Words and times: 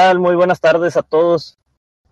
Muy 0.00 0.34
buenas 0.34 0.60
tardes 0.60 0.96
a 0.96 1.02
todos. 1.02 1.58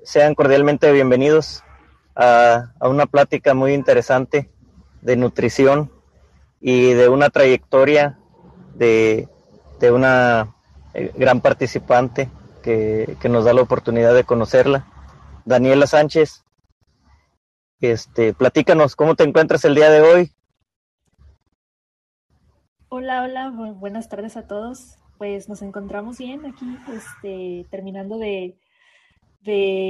Sean 0.05 0.35
cordialmente 0.35 0.93
bienvenidos 0.93 1.65
a, 2.15 2.75
una 2.83 3.07
plática 3.07 3.55
muy 3.55 3.73
interesante 3.73 4.51
de 5.01 5.17
nutrición 5.17 5.91
y 6.61 6.93
de 6.93 7.09
una 7.09 7.31
trayectoria 7.31 8.19
de, 8.75 9.27
una 9.91 10.55
eh, 10.93 11.13
gran 11.17 11.41
participante 11.41 12.29
que, 12.63 13.17
nos 13.25 13.47
da 13.47 13.55
la 13.55 13.63
oportunidad 13.63 14.15
de 14.15 14.25
conocerla, 14.25 14.85
Daniela 15.47 15.87
Sánchez. 15.87 16.45
Este, 17.81 18.35
platícanos, 18.35 18.97
¿cómo 18.97 19.15
te 19.15 19.25
encuentras 19.25 19.65
el 19.65 19.75
día 19.75 19.89
de 19.89 20.03
hoy? 20.03 20.33
Hola, 22.91 23.23
hola, 23.23 23.51
buenas 23.51 24.11
tardes 24.11 24.37
a 24.37 24.47
todos 24.47 24.99
pues 25.19 25.49
nos 25.49 25.61
encontramos 25.63 26.19
bien 26.19 26.47
aquí, 26.47 26.79
este, 26.95 27.67
terminando 27.71 28.19
de, 28.19 28.57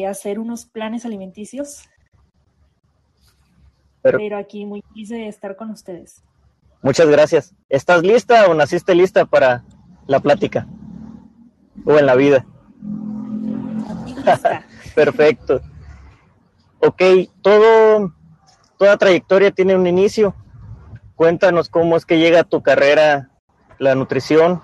hacer 0.09 0.39
unos 0.39 0.65
planes 0.65 1.05
alimenticios. 1.05 1.89
Pero, 4.02 4.37
aquí 4.37 4.65
muy 4.65 4.83
feliz 4.83 5.09
de 5.11 5.29
estar 5.29 5.57
con 5.57 5.71
ustedes. 5.71 6.23
Muchas 6.83 7.09
gracias. 7.09 7.55
¿Estás 7.69 8.02
lista 8.02 8.49
o 8.49 8.55
naciste 8.55 8.95
lista 8.95 9.25
para 9.25 9.65
la 10.07 10.21
plática? 10.21 10.66
¿O 11.85 11.99
en 11.99 12.07
la 12.07 12.15
vida? 12.15 12.47
Perfecto. 14.95 15.60
Ok, 16.80 17.02
todo, 17.43 18.15
toda 18.79 18.97
trayectoria 18.97 19.51
tiene 19.51 19.74
un 19.74 19.87
inicio. 19.88 20.35
Cuéntanos 21.16 21.69
cómo 21.69 21.97
es 21.97 22.07
que 22.07 22.19
llega 22.19 22.41
a 22.41 22.45
tu 22.45 22.63
carrera 22.63 23.30
la 23.79 23.97
nutrición, 23.97 24.63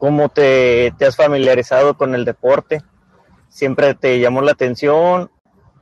¿Cómo 0.00 0.30
te, 0.30 0.94
has 1.06 1.14
familiarizado 1.14 1.94
con 1.98 2.14
el 2.14 2.24
deporte? 2.24 2.80
¿Siempre 3.50 3.92
te 3.94 4.18
llamó 4.18 4.40
la 4.40 4.52
atención 4.52 5.30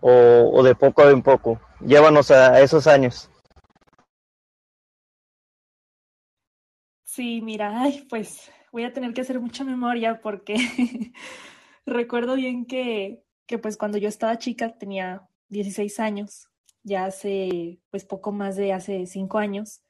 o, 0.01 0.63
de 0.65 0.75
poco 0.75 1.03
a 1.03 1.23
poco? 1.23 1.61
Llévanos 1.79 2.33
a, 2.33 2.61
esos 2.61 2.89
años. 2.89 3.31
Sí, 7.05 7.41
mira, 7.43 7.81
ay, 7.81 8.09
pues 8.11 8.51
voy 8.73 8.83
a 8.83 8.93
tener 8.93 9.15
que 9.15 9.21
hacer 9.21 9.39
mucha 9.39 9.63
memoria 9.63 10.21
porque 10.21 10.57
recuerdo 11.87 12.35
bien 12.35 12.67
que, 12.67 13.23
que 13.47 13.59
pues 13.59 13.77
cuando 13.77 13.99
yo 13.99 14.09
estaba 14.09 14.37
chica 14.39 14.77
tenía 14.77 15.29
16 15.49 16.01
años, 16.01 16.49
ya 16.83 17.05
hace 17.05 17.79
pues 17.91 18.05
poco 18.05 18.33
más 18.33 18.57
de 18.57 18.73
hace 18.73 19.07
5 19.07 19.39
años, 19.39 19.81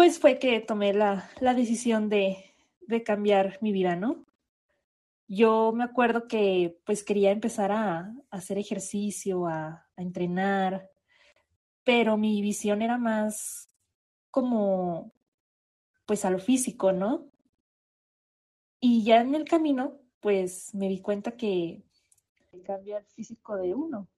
pues 0.00 0.18
fue 0.18 0.38
que 0.38 0.60
tomé 0.60 0.94
la, 0.94 1.28
decisión 1.54 2.08
de, 2.08 2.54
cambiar 3.04 3.58
mi 3.60 3.70
vida, 3.70 3.96
¿no? 3.96 4.24
Yo 5.28 5.72
me 5.72 5.84
acuerdo 5.84 6.26
que 6.26 6.80
pues 6.86 7.04
quería 7.04 7.32
empezar 7.32 7.70
a, 7.70 8.10
hacer 8.30 8.56
ejercicio, 8.56 9.46
a, 9.46 9.86
a, 9.94 10.02
entrenar, 10.02 10.88
pero 11.84 12.16
mi 12.16 12.40
visión 12.40 12.80
era 12.80 12.96
más 12.96 13.68
como 14.30 15.12
pues 16.06 16.24
a 16.24 16.30
lo 16.30 16.38
físico, 16.38 16.92
¿no? 16.92 17.30
Y 18.80 19.04
ya 19.04 19.20
en 19.20 19.34
el 19.34 19.44
camino 19.44 20.00
pues 20.20 20.74
me 20.74 20.88
di 20.88 21.02
cuenta 21.02 21.32
que 21.36 21.82
cambia 22.64 22.96
el 22.96 23.04
físico 23.04 23.54
de 23.58 23.74
uno 23.74 24.08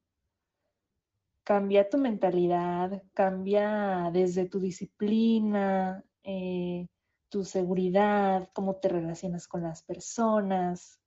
cambia 1.44 1.88
tu 1.88 1.98
mentalidad, 1.98 3.02
cambia 3.14 4.10
desde 4.12 4.46
tu 4.48 4.60
disciplina, 4.60 6.04
eh, 6.22 6.86
tu 7.28 7.44
seguridad, 7.44 8.48
cómo 8.52 8.76
te 8.76 8.88
relacionas 8.88 9.48
con 9.48 9.62
las 9.62 9.82
personas. 9.82 11.00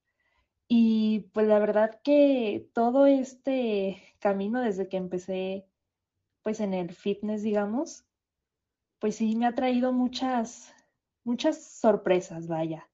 Y 0.67 1.30
pues 1.33 1.47
la 1.47 1.59
verdad 1.59 2.02
que 2.03 2.69
todo 2.73 3.06
este 3.06 4.02
camino 4.19 4.61
desde 4.61 4.89
que 4.89 4.97
empecé 4.97 5.67
pues 6.41 6.59
en 6.59 6.73
el 6.73 6.94
fitness, 6.94 7.41
digamos, 7.44 8.06
pues 9.00 9.16
sí 9.16 9.35
me 9.35 9.47
ha 9.47 9.56
traído 9.56 9.91
muchas, 9.94 10.73
muchas 11.23 11.63
sorpresas, 11.63 12.47
vaya. 12.47 12.90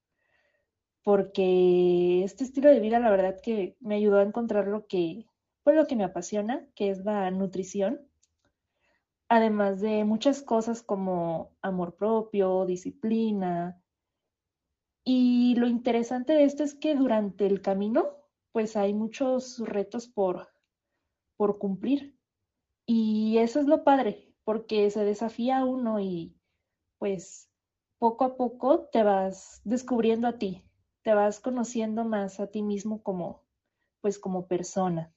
Porque 1.02 2.22
este 2.24 2.44
estilo 2.44 2.70
de 2.70 2.80
vida, 2.80 2.98
la 3.00 3.10
verdad 3.10 3.40
que 3.42 3.76
me 3.80 3.96
ayudó 3.96 4.20
a 4.20 4.22
encontrar 4.22 4.68
lo 4.68 4.86
que, 4.86 5.26
pues 5.62 5.76
lo 5.76 5.86
que 5.86 5.96
me 5.96 6.04
apasiona, 6.04 6.66
que 6.74 6.90
es 6.90 7.04
la 7.04 7.30
nutrición, 7.30 8.00
además 9.28 9.80
de 9.80 10.04
muchas 10.04 10.42
cosas 10.42 10.82
como 10.82 11.56
amor 11.62 11.96
propio, 11.96 12.66
disciplina. 12.66 13.80
Y 15.04 15.54
lo 15.56 15.66
interesante 15.66 16.34
de 16.34 16.44
esto 16.44 16.62
es 16.62 16.74
que 16.74 16.94
durante 16.94 17.46
el 17.46 17.62
camino, 17.62 18.18
pues 18.52 18.76
hay 18.76 18.92
muchos 18.92 19.58
retos 19.60 20.06
por, 20.06 20.48
por 21.36 21.58
cumplir. 21.58 22.16
Y 22.86 23.38
eso 23.38 23.60
es 23.60 23.66
lo 23.66 23.84
padre, 23.84 24.34
porque 24.44 24.90
se 24.90 25.04
desafía 25.04 25.64
uno 25.64 26.00
y 26.00 26.36
pues 26.98 27.48
poco 27.98 28.24
a 28.24 28.36
poco 28.36 28.88
te 28.92 29.02
vas 29.02 29.60
descubriendo 29.64 30.28
a 30.28 30.36
ti, 30.38 30.62
te 31.02 31.14
vas 31.14 31.40
conociendo 31.40 32.04
más 32.04 32.40
a 32.40 32.48
ti 32.48 32.62
mismo 32.62 33.02
como 33.02 33.42
pues 34.00 34.18
como 34.18 34.46
persona. 34.46 35.12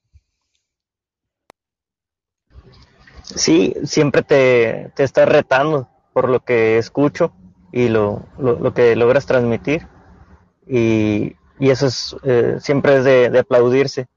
Sí, 3.26 3.74
siempre 3.84 4.22
te, 4.22 4.92
te 4.96 5.04
estás 5.04 5.28
retando 5.28 5.90
por 6.14 6.30
lo 6.30 6.42
que 6.42 6.78
escucho 6.78 7.34
y 7.72 7.90
lo, 7.90 8.26
lo, 8.38 8.74
que 8.74 8.96
logras 8.96 9.26
transmitir. 9.26 9.88
Y, 10.68 11.36
y 11.60 11.70
eso 11.72 11.88
es, 11.88 12.16
eh, 12.24 12.58
siempre 12.60 12.98
es 12.98 13.04
de, 13.04 13.40
aplaudirse, 13.40 14.08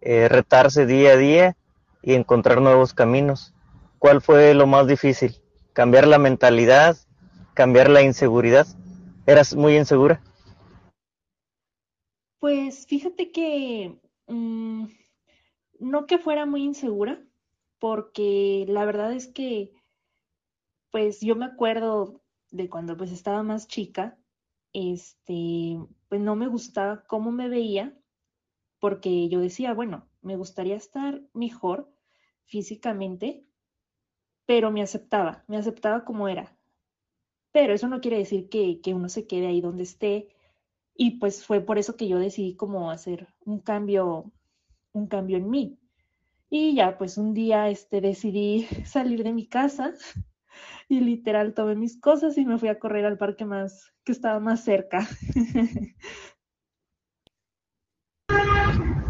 eh, 0.00 0.28
retarse 0.28 0.86
día 0.86 1.12
a 1.12 1.16
día 1.16 1.56
y 2.02 2.14
encontrar 2.14 2.62
nuevos 2.62 2.94
caminos. 2.94 3.52
¿Cuál 3.98 4.22
fue 4.22 4.54
lo 4.54 4.66
más 4.66 4.86
difícil? 4.86 5.36
¿Cambiar 5.72 6.06
la 6.06 6.18
mentalidad? 6.18 6.96
¿Cambiar 7.52 7.90
la 7.90 8.02
inseguridad? 8.02 8.66
¿Eras 9.26 9.56
muy 9.56 9.76
insegura? 9.76 10.22
Pues 12.38 12.86
fíjate 12.86 13.32
que 13.32 13.98
mm, 14.28 14.86
no 15.80 16.06
que 16.06 16.18
fuera 16.18 16.46
muy 16.46 16.62
insegura, 16.62 17.20
porque 17.78 18.64
la 18.68 18.84
verdad 18.84 19.12
es 19.12 19.26
que, 19.26 19.72
pues 20.90 21.20
yo 21.20 21.36
me 21.36 21.44
acuerdo 21.44 22.22
de 22.50 22.68
cuando 22.68 22.96
pues 22.96 23.12
estaba 23.12 23.42
más 23.42 23.68
chica, 23.68 24.18
este, 24.72 25.78
pues 26.08 26.20
no 26.20 26.36
me 26.36 26.48
gustaba 26.48 27.04
cómo 27.06 27.32
me 27.32 27.48
veía, 27.48 27.96
porque 28.80 29.28
yo 29.28 29.40
decía, 29.40 29.74
bueno, 29.74 30.08
me 30.22 30.36
gustaría 30.36 30.76
estar 30.76 31.22
mejor 31.34 31.90
físicamente, 32.44 33.44
pero 34.46 34.70
me 34.70 34.82
aceptaba, 34.82 35.44
me 35.48 35.56
aceptaba 35.56 36.04
como 36.04 36.28
era. 36.28 36.56
Pero 37.52 37.74
eso 37.74 37.88
no 37.88 38.00
quiere 38.00 38.18
decir 38.18 38.48
que, 38.48 38.80
que 38.80 38.94
uno 38.94 39.08
se 39.08 39.26
quede 39.26 39.48
ahí 39.48 39.60
donde 39.60 39.82
esté. 39.82 40.28
Y 40.94 41.18
pues 41.18 41.44
fue 41.44 41.60
por 41.60 41.78
eso 41.78 41.96
que 41.96 42.08
yo 42.08 42.18
decidí 42.18 42.54
como 42.56 42.90
hacer 42.90 43.28
un 43.44 43.60
cambio, 43.60 44.32
un 44.92 45.06
cambio 45.08 45.36
en 45.38 45.50
mí. 45.50 45.78
Y 46.48 46.76
ya, 46.76 46.96
pues 46.96 47.18
un 47.18 47.34
día 47.34 47.68
este, 47.68 48.00
decidí 48.00 48.66
salir 48.84 49.24
de 49.24 49.32
mi 49.32 49.48
casa 49.48 49.92
y 50.88 51.00
literal 51.00 51.54
tomé 51.54 51.74
mis 51.74 52.00
cosas 52.00 52.38
y 52.38 52.44
me 52.44 52.58
fui 52.58 52.68
a 52.68 52.78
correr 52.78 53.04
al 53.04 53.18
parque 53.18 53.44
más 53.44 53.92
que 54.04 54.12
estaba 54.12 54.38
más 54.38 54.64
cerca. 54.64 55.06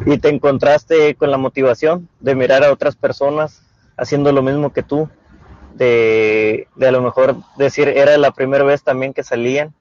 ¿Y 0.06 0.18
te 0.18 0.28
encontraste 0.28 1.16
con 1.16 1.32
la 1.32 1.36
motivación 1.36 2.08
de 2.20 2.36
mirar 2.36 2.62
a 2.62 2.72
otras 2.72 2.94
personas 2.94 3.62
haciendo 3.96 4.30
lo 4.30 4.40
mismo 4.40 4.72
que 4.72 4.84
tú? 4.84 5.10
De, 5.74 6.68
de 6.76 6.86
a 6.86 6.92
lo 6.92 7.02
mejor 7.02 7.34
decir, 7.58 7.88
era 7.88 8.16
la 8.16 8.30
primera 8.30 8.62
vez 8.62 8.84
también 8.84 9.12
que 9.12 9.24
salían. 9.24 9.74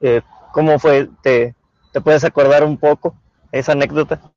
Eh, 0.00 0.22
¿Cómo 0.52 0.78
fue? 0.78 1.10
¿Te, 1.22 1.54
¿Te 1.92 2.00
puedes 2.00 2.24
acordar 2.24 2.64
un 2.64 2.78
poco 2.78 3.14
esa 3.52 3.72
anécdota? 3.72 4.33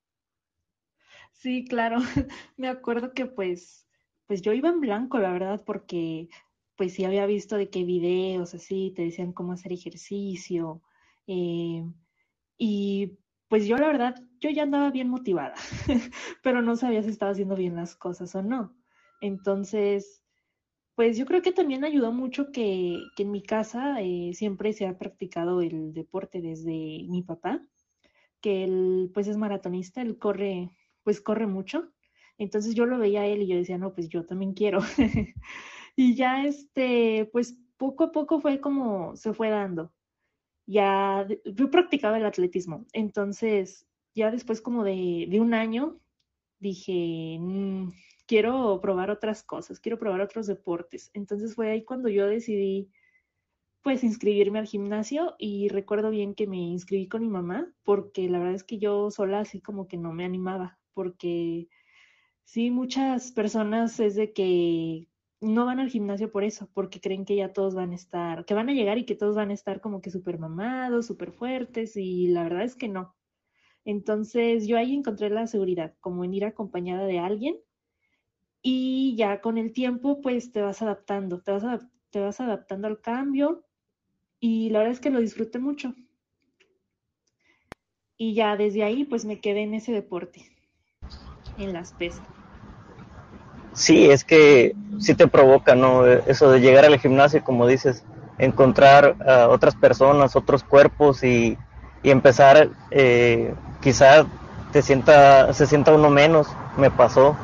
Sí, 1.48 1.64
claro. 1.64 2.00
Me 2.58 2.68
acuerdo 2.68 3.14
que 3.14 3.26
pues, 3.26 3.88
pues 4.26 4.42
yo 4.42 4.52
iba 4.52 4.68
en 4.68 4.82
blanco, 4.82 5.18
la 5.18 5.32
verdad, 5.32 5.64
porque 5.66 6.28
pues 6.76 6.92
sí 6.94 7.06
había 7.06 7.26
visto 7.26 7.56
de 7.56 7.70
qué 7.70 7.86
videos 7.86 8.54
así, 8.54 8.92
te 8.94 9.04
decían 9.04 9.32
cómo 9.32 9.54
hacer 9.54 9.72
ejercicio. 9.72 10.82
Eh, 11.26 11.86
y 12.58 13.20
pues 13.48 13.66
yo 13.68 13.78
la 13.78 13.88
verdad, 13.88 14.16
yo 14.42 14.50
ya 14.50 14.64
andaba 14.64 14.92
bien 14.92 15.10
motivada, 15.10 15.56
pero 16.44 16.62
no 16.62 16.76
sabía 16.76 17.02
si 17.04 17.12
estaba 17.12 17.32
haciendo 17.32 17.56
bien 17.56 17.76
las 17.78 17.96
cosas 17.96 18.36
o 18.36 18.42
no. 18.42 18.76
Entonces, 19.22 20.24
pues 20.96 21.18
yo 21.18 21.26
creo 21.26 21.42
que 21.44 21.54
también 21.54 21.86
ayudó 21.86 22.12
mucho 22.12 22.52
que, 22.52 23.00
que 23.16 23.24
en 23.24 23.32
mi 23.32 23.44
casa 23.44 24.02
eh, 24.02 24.34
siempre 24.34 24.74
se 24.74 24.88
ha 24.88 24.98
practicado 24.98 25.62
el 25.62 25.94
deporte 25.94 26.42
desde 26.42 26.72
mi 27.10 27.24
papá, 27.24 27.62
que 28.42 28.64
él 28.64 29.12
pues 29.14 29.28
es 29.28 29.38
maratonista, 29.38 30.02
él 30.02 30.18
corre 30.20 30.72
pues 31.08 31.22
corre 31.22 31.48
mucho. 31.48 31.90
Entonces 32.38 32.76
yo 32.76 32.86
lo 32.86 32.98
veía 32.98 33.22
a 33.22 33.28
él 33.28 33.42
y 33.42 33.48
yo 33.48 33.56
decía, 33.56 33.78
no, 33.78 33.94
pues 33.94 34.10
yo 34.10 34.26
también 34.26 34.54
quiero. 34.54 34.80
y 35.96 36.16
ya 36.16 36.44
este, 36.46 37.30
pues 37.32 37.58
poco 37.78 38.04
a 38.04 38.12
poco 38.12 38.42
fue 38.42 38.60
como 38.60 39.16
se 39.16 39.34
fue 39.34 39.50
dando. 39.50 39.94
ya, 40.66 41.26
yo 41.46 41.72
practicaba 41.72 42.18
el 42.18 42.26
atletismo, 42.26 42.86
entonces 42.92 43.88
ya 44.16 44.32
después 44.32 44.60
como 44.60 44.84
de, 44.84 45.30
un 45.40 45.54
año 45.54 45.98
dije, 46.60 47.38
mm, 47.40 47.94
quiero 48.26 48.82
probar 48.82 49.10
otras 49.10 49.44
cosas, 49.44 49.80
quiero 49.80 49.98
probar 49.98 50.20
otros 50.20 50.46
deportes. 50.46 51.10
Entonces 51.14 51.56
fue 51.56 51.72
ahí 51.72 51.86
cuando 51.86 52.10
yo 52.10 52.28
decidí 52.28 52.92
pues 53.82 54.04
inscribirme 54.04 54.60
al 54.60 54.68
gimnasio 54.68 55.36
y 55.40 55.70
recuerdo 55.70 56.10
bien 56.10 56.36
que 56.36 56.48
me 56.48 56.58
inscribí 56.58 57.08
con 57.08 57.22
mi 57.22 57.30
mamá 57.30 57.74
porque 57.84 58.28
la 58.28 58.40
verdad 58.40 58.56
es 58.56 58.66
que 58.66 58.78
yo 58.78 59.10
sola 59.10 59.40
así 59.40 59.62
como 59.62 59.88
que 59.88 59.96
no 59.96 60.12
me 60.12 60.26
animaba 60.26 60.77
porque 60.98 61.70
sí 62.44 62.72
muchas 62.72 63.32
personas 63.32 64.00
es 64.00 64.16
de 64.16 64.34
que 64.34 65.08
no 65.40 65.68
van 65.68 65.80
al 65.80 65.92
gimnasio 65.92 66.32
por 66.32 66.44
eso, 66.44 66.68
porque 66.74 67.00
creen 67.00 67.24
que 67.24 67.36
ya 67.36 67.54
todos 67.54 67.76
van 67.76 67.92
a 67.92 67.96
estar, 67.96 68.46
que 68.46 68.56
van 68.56 68.68
a 68.70 68.74
llegar 68.74 68.98
y 68.98 69.06
que 69.06 69.14
todos 69.14 69.36
van 69.36 69.52
a 69.52 69.54
estar 69.54 69.80
como 69.80 70.02
que 70.02 70.10
súper 70.10 70.40
mamados, 70.40 71.06
súper 71.06 71.32
fuertes 71.32 71.96
y 71.98 72.30
la 72.30 72.42
verdad 72.42 72.64
es 72.64 72.76
que 72.76 72.88
no. 72.88 73.16
Entonces 73.86 74.66
yo 74.66 74.76
ahí 74.76 74.96
encontré 74.96 75.30
la 75.30 75.46
seguridad, 75.46 75.94
como 76.00 76.24
en 76.24 76.34
ir 76.34 76.46
acompañada 76.46 77.06
de 77.06 77.20
alguien 77.20 77.60
y 78.64 79.16
ya 79.18 79.40
con 79.40 79.60
el 79.60 79.72
tiempo 79.72 80.20
pues 80.20 80.52
te 80.52 80.64
vas 80.64 80.82
adaptando, 80.82 81.44
te 81.44 81.52
vas, 81.52 81.86
te 82.10 82.22
vas 82.22 82.40
adaptando 82.42 82.88
al 82.88 83.02
cambio 83.02 83.68
y 84.40 84.72
la 84.72 84.80
verdad 84.80 84.94
es 84.94 85.00
que 85.00 85.12
lo 85.12 85.20
disfruté 85.20 85.60
mucho. 85.60 85.94
Y 88.18 88.34
ya 88.34 88.58
desde 88.58 88.82
ahí 88.82 89.04
pues 89.04 89.26
me 89.26 89.40
quedé 89.40 89.62
en 89.62 89.76
ese 89.76 89.92
deporte, 89.92 90.57
en 91.58 91.74
las 91.74 91.94
pesas. 91.94 92.22
Sí, 93.74 94.10
es 94.10 94.24
que 94.24 94.76
sí 95.00 95.14
te 95.14 95.28
provoca, 95.28 95.76
¿no? 95.76 96.06
Eso 96.06 96.52
de 96.52 96.62
llegar 96.62 96.86
al 96.86 97.00
gimnasio, 97.00 97.44
como 97.44 97.68
dices, 97.68 98.04
encontrar 98.40 99.16
a 99.28 99.48
otras 99.50 99.76
personas, 99.76 100.36
otros 100.36 100.64
cuerpos 100.64 101.24
y, 101.24 101.58
y 102.04 102.10
empezar, 102.10 102.70
eh, 102.92 103.54
quizá 103.82 104.26
te 104.72 104.82
sienta, 104.82 105.54
se 105.54 105.66
sienta 105.66 105.94
uno 105.94 106.10
menos, 106.10 106.48
me 106.78 106.92
pasó, 106.92 107.36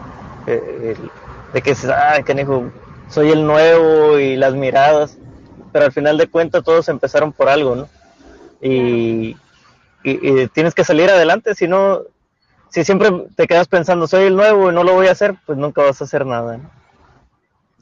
eh, 0.48 0.96
de 1.54 1.62
que 1.62 1.76
ah, 1.90 2.22
que 2.24 2.48
soy 3.10 3.30
el 3.30 3.46
nuevo 3.46 4.20
y 4.20 4.36
las 4.36 4.56
miradas, 4.56 5.18
pero 5.72 5.86
al 5.86 5.92
final 5.92 6.18
de 6.18 6.28
cuentas 6.28 6.64
todos 6.64 6.90
empezaron 6.90 7.32
por 7.32 7.50
algo, 7.50 7.76
¿no? 7.76 7.90
Y, 8.62 9.36
y, 10.04 10.48
tienes 10.48 10.74
que 10.74 10.84
salir 10.84 11.10
adelante, 11.10 11.56
si 11.56 11.68
no, 11.68 12.02
si 12.74 12.84
siempre 12.84 13.12
te 13.36 13.46
quedas 13.46 13.68
pensando, 13.68 14.08
soy 14.08 14.24
el 14.24 14.36
nuevo 14.36 14.72
y 14.72 14.74
no 14.74 14.84
lo 14.84 14.96
voy 14.96 15.06
a 15.06 15.12
hacer, 15.12 15.36
pues 15.46 15.60
nunca 15.60 15.84
vas 15.84 16.02
a 16.02 16.06
hacer 16.06 16.26
nada, 16.26 16.58
¿no? 16.58 16.72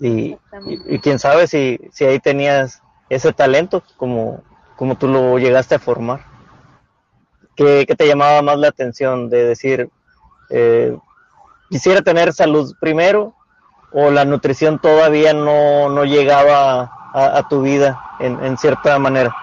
Y, 0.01 0.37
y, 0.65 0.99
quién 0.99 1.17
sabe 1.17 1.47
si, 1.47 1.79
si 1.93 2.03
ahí 2.03 2.19
tenías 2.19 2.81
ese 3.07 3.31
talento 3.31 3.83
como, 3.95 4.43
como 4.75 4.97
tú 4.97 5.07
lo 5.07 5.39
llegaste 5.39 5.75
a 5.75 5.79
formar. 5.79 6.25
¿Qué, 7.55 7.85
qué 7.87 7.95
te 7.95 8.05
llamaba 8.05 8.41
más 8.41 8.57
la 8.57 8.67
atención 8.67 9.29
de 9.29 9.45
decir, 9.45 9.89
eh, 10.49 10.97
quisiera 11.69 12.01
tener 12.01 12.33
salud 12.33 12.75
primero 12.81 13.33
o 13.93 14.11
la 14.11 14.25
nutrición 14.25 14.77
todavía 14.77 15.33
no, 15.33 15.89
no 15.89 16.03
llegaba 16.03 16.91
a, 17.13 17.47
tu 17.47 17.61
vida 17.61 18.17
en, 18.19 18.43
en, 18.43 18.57
cierta 18.57 18.99
manera? 18.99 19.33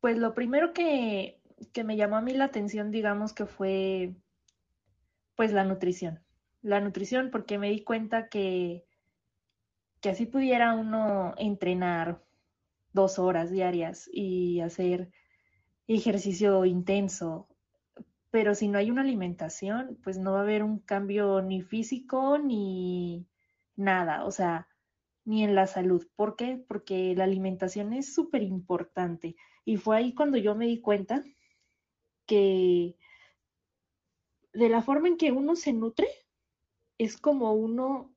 Pues 0.00 0.16
lo 0.16 0.34
primero 0.34 0.72
que, 0.72 1.39
que 1.72 1.84
me 1.84 1.96
llamó 1.96 2.16
a 2.16 2.22
mí 2.22 2.32
la 2.32 2.46
atención, 2.46 2.90
digamos 2.90 3.32
que 3.32 3.46
fue 3.46 4.14
pues 5.36 5.52
la 5.52 5.64
nutrición. 5.64 6.24
La 6.62 6.80
nutrición 6.80 7.30
porque 7.30 7.58
me 7.58 7.70
di 7.70 7.82
cuenta 7.82 8.28
que, 8.28 8.84
que 10.00 10.10
así 10.10 10.26
pudiera 10.26 10.74
uno 10.74 11.34
entrenar 11.38 12.22
dos 12.92 13.18
horas 13.18 13.50
diarias 13.50 14.10
y 14.12 14.60
hacer 14.60 15.10
ejercicio 15.86 16.64
intenso 16.64 17.48
pero 18.30 18.54
si 18.54 18.68
no 18.68 18.78
hay 18.78 18.90
una 18.90 19.02
alimentación, 19.02 19.98
pues 20.02 20.18
no 20.18 20.32
va 20.32 20.38
a 20.40 20.42
haber 20.42 20.62
un 20.62 20.78
cambio 20.78 21.42
ni 21.42 21.62
físico 21.62 22.38
ni 22.38 23.26
nada, 23.76 24.24
o 24.24 24.30
sea, 24.30 24.68
ni 25.24 25.42
en 25.42 25.54
la 25.54 25.66
salud. 25.66 26.06
¿Por 26.16 26.36
qué? 26.36 26.64
Porque 26.68 27.14
la 27.16 27.24
alimentación 27.24 27.92
es 27.92 28.14
súper 28.14 28.42
importante. 28.42 29.36
Y 29.64 29.76
fue 29.78 29.96
ahí 29.96 30.14
cuando 30.14 30.38
yo 30.38 30.54
me 30.54 30.66
di 30.66 30.80
cuenta 30.80 31.24
que 32.30 32.96
de 34.52 34.68
la 34.68 34.82
forma 34.82 35.08
en 35.08 35.16
que 35.16 35.32
uno 35.32 35.56
se 35.56 35.72
nutre, 35.72 36.08
es 36.98 37.16
como 37.16 37.52
uno 37.52 38.14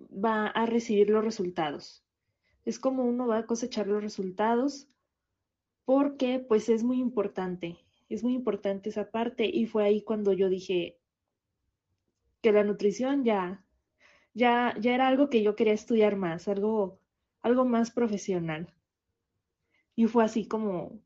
va 0.00 0.46
a 0.46 0.66
recibir 0.66 1.10
los 1.10 1.24
resultados. 1.24 2.04
Es 2.64 2.78
como 2.78 3.04
uno 3.04 3.26
va 3.26 3.38
a 3.38 3.46
cosechar 3.46 3.86
los 3.86 4.02
resultados 4.02 4.88
porque 5.84 6.40
pues 6.40 6.68
es 6.68 6.82
muy 6.82 6.98
importante 6.98 7.78
es 8.08 8.22
muy 8.22 8.34
importante 8.34 8.88
esa 8.88 9.10
parte 9.10 9.46
y 9.52 9.66
fue 9.66 9.84
ahí 9.84 10.02
cuando 10.02 10.32
yo 10.32 10.48
dije 10.48 10.98
que 12.40 12.52
la 12.52 12.62
nutrición 12.62 13.24
ya, 13.24 13.64
ya, 14.34 14.74
ya 14.80 14.94
era 14.94 15.08
algo 15.08 15.28
que 15.28 15.42
yo 15.42 15.56
quería 15.56 15.72
estudiar 15.72 16.16
más, 16.16 16.46
algo, 16.48 17.00
algo 17.40 17.64
más 17.64 17.90
profesional. 17.90 18.72
Y 19.96 20.06
fue 20.06 20.24
así 20.24 20.46
como, 20.46 21.00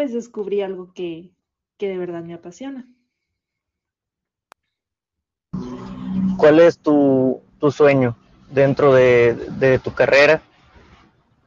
pues 0.00 0.14
descubrí 0.14 0.62
algo 0.62 0.94
que, 0.94 1.30
que 1.76 1.86
de 1.86 1.98
verdad 1.98 2.22
me 2.24 2.32
apasiona. 2.32 2.88
¿Cuál 6.38 6.60
es 6.60 6.78
tu, 6.78 7.42
tu 7.58 7.70
sueño 7.70 8.16
dentro 8.50 8.94
de, 8.94 9.34
de 9.34 9.78
tu 9.78 9.92
carrera 9.92 10.40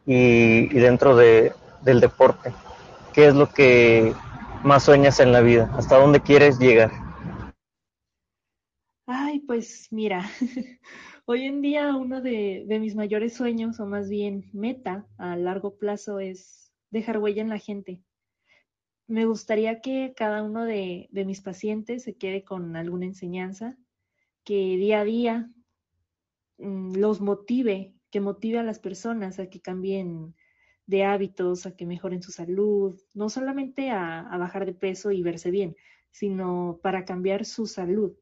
y, 0.05 0.65
y 0.65 0.79
dentro 0.79 1.15
de, 1.15 1.53
del 1.81 1.99
deporte? 1.99 2.53
¿Qué 3.11 3.25
es 3.25 3.33
lo 3.33 3.49
que 3.49 4.13
más 4.63 4.83
sueñas 4.83 5.19
en 5.19 5.31
la 5.31 5.41
vida? 5.41 5.73
¿Hasta 5.75 5.97
dónde 5.97 6.19
quieres 6.19 6.59
llegar? 6.59 6.91
Ay, 9.07 9.39
pues 9.39 9.87
mira, 9.89 10.29
hoy 11.25 11.45
en 11.45 11.63
día 11.63 11.95
uno 11.95 12.21
de, 12.21 12.67
mis 12.79 12.93
mayores 12.93 13.33
sueños, 13.33 13.79
o 13.79 13.87
más 13.87 14.09
bien 14.09 14.51
meta 14.53 15.07
a 15.17 15.35
largo 15.37 15.75
plazo, 15.79 16.19
es 16.19 16.71
dejar 16.91 17.17
huella 17.17 17.41
en 17.41 17.49
la 17.49 17.57
gente. 17.57 18.03
Me 19.07 19.25
gustaría 19.25 19.81
que 19.81 20.13
cada 20.15 20.43
uno 20.43 20.63
de, 20.63 21.09
mis 21.11 21.41
pacientes 21.41 22.03
se 22.03 22.15
quede 22.15 22.43
con 22.43 22.75
alguna 22.75 23.05
enseñanza, 23.05 23.77
que 24.43 24.77
día 24.77 25.01
a 25.01 25.03
día 25.03 25.49
mm, 26.57 26.95
los 26.95 27.21
motive, 27.21 27.93
que 28.09 28.21
motive 28.21 28.59
a 28.59 28.63
las 28.63 28.79
personas 28.79 29.39
a 29.39 29.47
que 29.49 29.61
cambien 29.61 30.35
de 30.85 31.03
hábitos, 31.03 31.65
a 31.65 31.75
que 31.75 31.85
mejoren 31.85 32.21
su 32.21 32.31
salud, 32.31 32.99
no 33.13 33.29
solamente 33.29 33.89
a, 33.89 34.27
bajar 34.37 34.65
de 34.65 34.73
peso 34.73 35.11
y 35.11 35.23
verse 35.23 35.51
bien, 35.51 35.75
sino 36.11 36.79
para 36.81 37.05
cambiar 37.05 37.45
su 37.45 37.67
salud. 37.67 38.13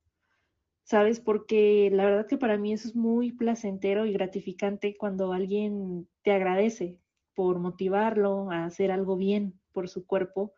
¿Sabes? 0.84 1.20
Porque 1.20 1.90
la 1.92 2.06
verdad 2.06 2.28
que 2.28 2.38
para 2.38 2.58
mí 2.58 2.74
eso 2.74 2.88
es 2.88 2.96
muy 2.96 3.32
placentero 3.32 4.06
y 4.06 4.14
gratificante 4.14 4.98
cuando 4.98 5.32
alguien 5.32 6.08
te 6.24 6.32
agradece 6.32 7.00
por 7.36 7.60
motivarlo 7.60 8.52
a 8.52 8.66
hacer 8.66 8.92
algo 8.92 9.16
bien 9.16 9.60
por 9.72 9.88
su 9.90 10.06
cuerpo. 10.06 10.54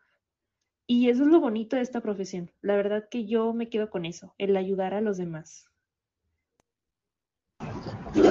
Y 0.86 1.08
eso 1.08 1.22
es 1.22 1.28
lo 1.28 1.40
bonito 1.40 1.76
de 1.76 1.82
esta 1.82 2.00
profesión. 2.00 2.50
La 2.60 2.76
verdad 2.76 3.08
que 3.10 3.24
yo 3.24 3.52
me 3.54 3.68
quedo 3.68 3.88
con 3.88 4.04
eso, 4.04 4.34
el 4.36 4.56
ayudar 4.56 4.92
a 4.92 5.00
los 5.00 5.16
demás. 5.16 5.66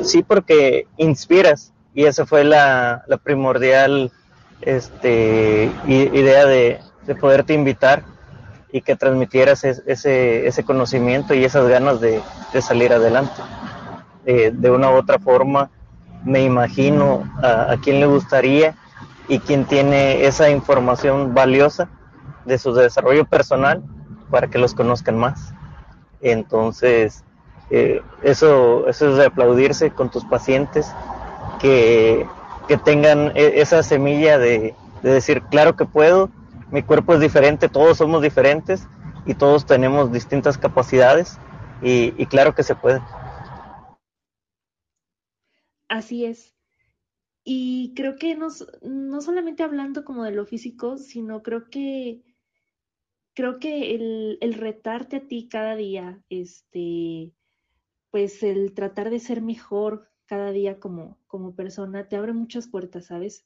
Sí, 0.04 0.24
porque 0.24 0.88
inspiras 0.98 1.74
y 1.94 2.06
esa 2.06 2.26
fue 2.26 2.44
la, 2.44 3.06
primordial 3.24 4.12
este, 4.62 5.72
idea 5.88 6.46
de, 6.46 6.80
poderte 7.20 7.54
invitar 7.54 8.04
y 8.72 8.82
que 8.82 8.96
transmitieras 8.96 9.64
ese, 9.64 10.48
ese 10.48 10.64
conocimiento 10.64 11.34
y 11.34 11.44
esas 11.44 11.68
ganas 11.68 12.00
de, 12.02 12.22
salir 12.62 12.94
adelante. 12.94 13.42
Eh, 14.26 14.52
de 14.54 14.70
una 14.70 14.92
u 14.92 14.96
otra 14.96 15.18
forma, 15.18 15.72
me 16.24 16.44
imagino 16.44 17.24
a, 17.42 17.74
a 17.74 17.78
quien 17.82 18.00
le 18.00 18.06
gustaría 18.06 18.76
y 19.28 19.40
quien 19.40 19.66
tiene 19.66 20.26
esa 20.26 20.50
información 20.50 21.34
valiosa 21.34 21.90
de 22.46 22.58
su 22.58 22.74
desarrollo 22.74 23.26
personal 23.26 23.84
para 24.30 24.48
que 24.48 24.58
los 24.58 24.74
conozcan 24.74 25.18
más. 25.18 25.54
Entonces, 26.22 27.24
eh, 27.70 28.02
eso, 28.22 28.88
eso 28.88 29.10
es 29.10 29.18
de 29.18 29.26
aplaudirse 29.26 29.92
con 29.92 30.10
tus 30.10 30.26
pacientes 30.26 30.92
que, 31.60 32.28
tengan 32.84 33.32
e, 33.36 33.62
esa 33.62 33.84
semilla 33.84 34.38
de, 34.38 34.76
decir, 35.02 35.42
claro 35.44 35.76
que 35.76 35.86
puedo, 35.86 36.30
mi 36.72 36.82
cuerpo 36.82 37.14
es 37.14 37.20
diferente, 37.20 37.70
todos 37.70 37.98
somos 37.98 38.22
diferentes 38.22 38.88
y 39.26 39.36
todos 39.36 39.66
tenemos 39.66 40.12
distintas 40.12 40.58
capacidades 40.58 41.38
y, 41.82 42.26
claro 42.28 42.56
que 42.56 42.64
se 42.64 42.76
puede. 42.76 43.02
Así 45.90 46.26
es. 46.26 46.54
Y 47.44 47.94
creo 47.96 48.16
que 48.16 48.36
no, 48.36 48.48
no 48.82 49.22
solamente 49.22 49.64
hablando 49.64 50.06
como 50.06 50.24
de 50.24 50.32
lo 50.32 50.46
físico, 50.46 50.98
sino 50.98 51.44
creo 51.44 51.70
que 51.70 52.22
creo 53.34 53.60
que 53.60 53.96
el, 53.96 54.38
el, 54.42 54.54
retarte 54.54 55.18
a 55.18 55.28
ti 55.28 55.48
cada 55.48 55.76
día, 55.76 56.22
este, 56.30 57.34
pues 58.12 58.44
el 58.44 58.74
tratar 58.74 59.10
de 59.10 59.20
ser 59.20 59.42
mejor 59.42 60.10
cada 60.26 60.52
día 60.52 60.80
como, 60.80 61.18
como 61.28 61.56
persona, 61.56 62.08
te 62.08 62.16
abre 62.16 62.34
muchas 62.34 62.68
puertas, 62.68 63.08
¿sabes? 63.08 63.46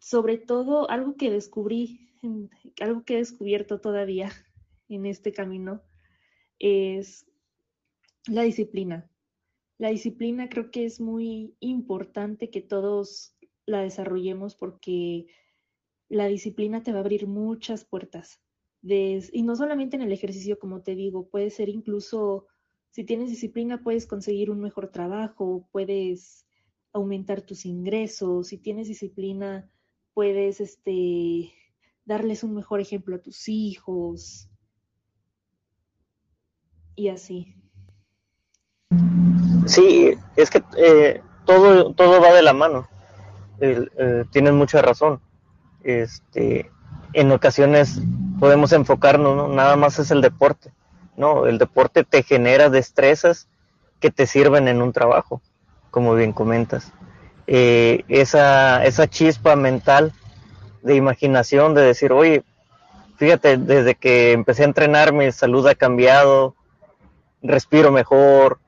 Sobre 0.00 0.38
todo 0.38 0.90
algo 0.90 1.16
que 1.16 1.30
descubrí, 1.30 2.10
algo 2.80 3.04
que 3.04 3.14
he 3.14 3.18
descubierto 3.18 3.80
todavía 3.80 4.30
en 4.88 5.06
este 5.06 5.32
camino, 5.32 5.82
es 6.58 7.26
la 8.26 8.42
disciplina. 8.42 9.10
La 9.78 9.90
disciplina 9.90 10.48
creo 10.48 10.70
que 10.70 10.86
es 10.86 11.00
muy 11.00 11.54
importante 11.60 12.50
que 12.50 12.62
todos 12.62 13.36
la 13.66 13.82
desarrollemos 13.82 14.54
porque 14.54 15.26
la 16.08 16.26
disciplina 16.26 16.82
te 16.82 16.92
va 16.92 16.98
a 16.98 17.00
abrir 17.00 17.26
muchas 17.26 17.84
puertas. 17.84 18.40
y 18.82 19.42
no 19.42 19.56
solamente 19.56 19.96
en 19.96 20.02
el 20.02 20.12
ejercicio, 20.12 20.58
como 20.58 20.82
te 20.82 20.94
digo, 20.94 21.28
puede 21.28 21.50
ser 21.50 21.68
incluso, 21.68 22.46
si 22.90 23.04
tienes 23.04 23.30
disciplina, 23.30 23.82
puedes 23.82 24.06
conseguir 24.06 24.50
un 24.50 24.60
mejor 24.60 24.88
trabajo, 24.90 25.68
puedes 25.72 26.46
aumentar 26.92 27.42
tus 27.42 27.66
ingresos, 27.66 28.48
si 28.48 28.58
tienes 28.58 28.88
disciplina, 28.88 29.68
puedes 30.14 30.60
este, 30.60 31.52
darles 32.04 32.44
un 32.44 32.54
mejor 32.54 32.80
ejemplo 32.80 33.16
a 33.16 33.22
tus 33.22 33.48
hijos 33.48 34.48
y 36.94 37.08
así. 37.08 37.54
Sí, 39.66 40.14
es 40.36 40.50
que 40.50 40.62
eh, 40.78 41.20
todo, 41.44 41.92
todo 41.92 42.20
va 42.20 42.32
de 42.32 42.42
la 42.42 42.52
mano. 42.52 42.88
Eh, 43.60 44.24
tienes 44.30 44.52
mucha 44.52 44.80
razón. 44.80 45.20
Este, 45.86 46.68
en 47.12 47.30
ocasiones 47.30 48.00
podemos 48.40 48.72
enfocarnos, 48.72 49.36
¿no? 49.36 49.46
Nada 49.46 49.76
más 49.76 50.00
es 50.00 50.10
el 50.10 50.20
deporte. 50.20 50.72
No, 51.16 51.46
el 51.46 51.58
deporte 51.58 52.02
te 52.02 52.24
genera 52.24 52.70
destrezas 52.70 53.46
que 54.00 54.10
te 54.10 54.26
sirven 54.26 54.66
en 54.66 54.82
un 54.82 54.92
trabajo, 54.92 55.40
como 55.92 56.16
bien 56.16 56.32
comentas. 56.32 56.92
Eh, 57.46 58.04
esa, 58.08 58.84
esa 58.84 59.06
chispa 59.06 59.54
mental 59.54 60.12
de 60.82 60.96
imaginación, 60.96 61.72
de 61.74 61.82
decir, 61.82 62.10
oye, 62.10 62.42
fíjate, 63.16 63.56
desde 63.56 63.94
que 63.94 64.32
empecé 64.32 64.62
a 64.62 64.66
entrenar 64.66 65.12
mi 65.12 65.30
salud 65.30 65.68
ha 65.68 65.76
cambiado, 65.76 66.56
respiro 67.42 67.92
mejor, 67.92 68.58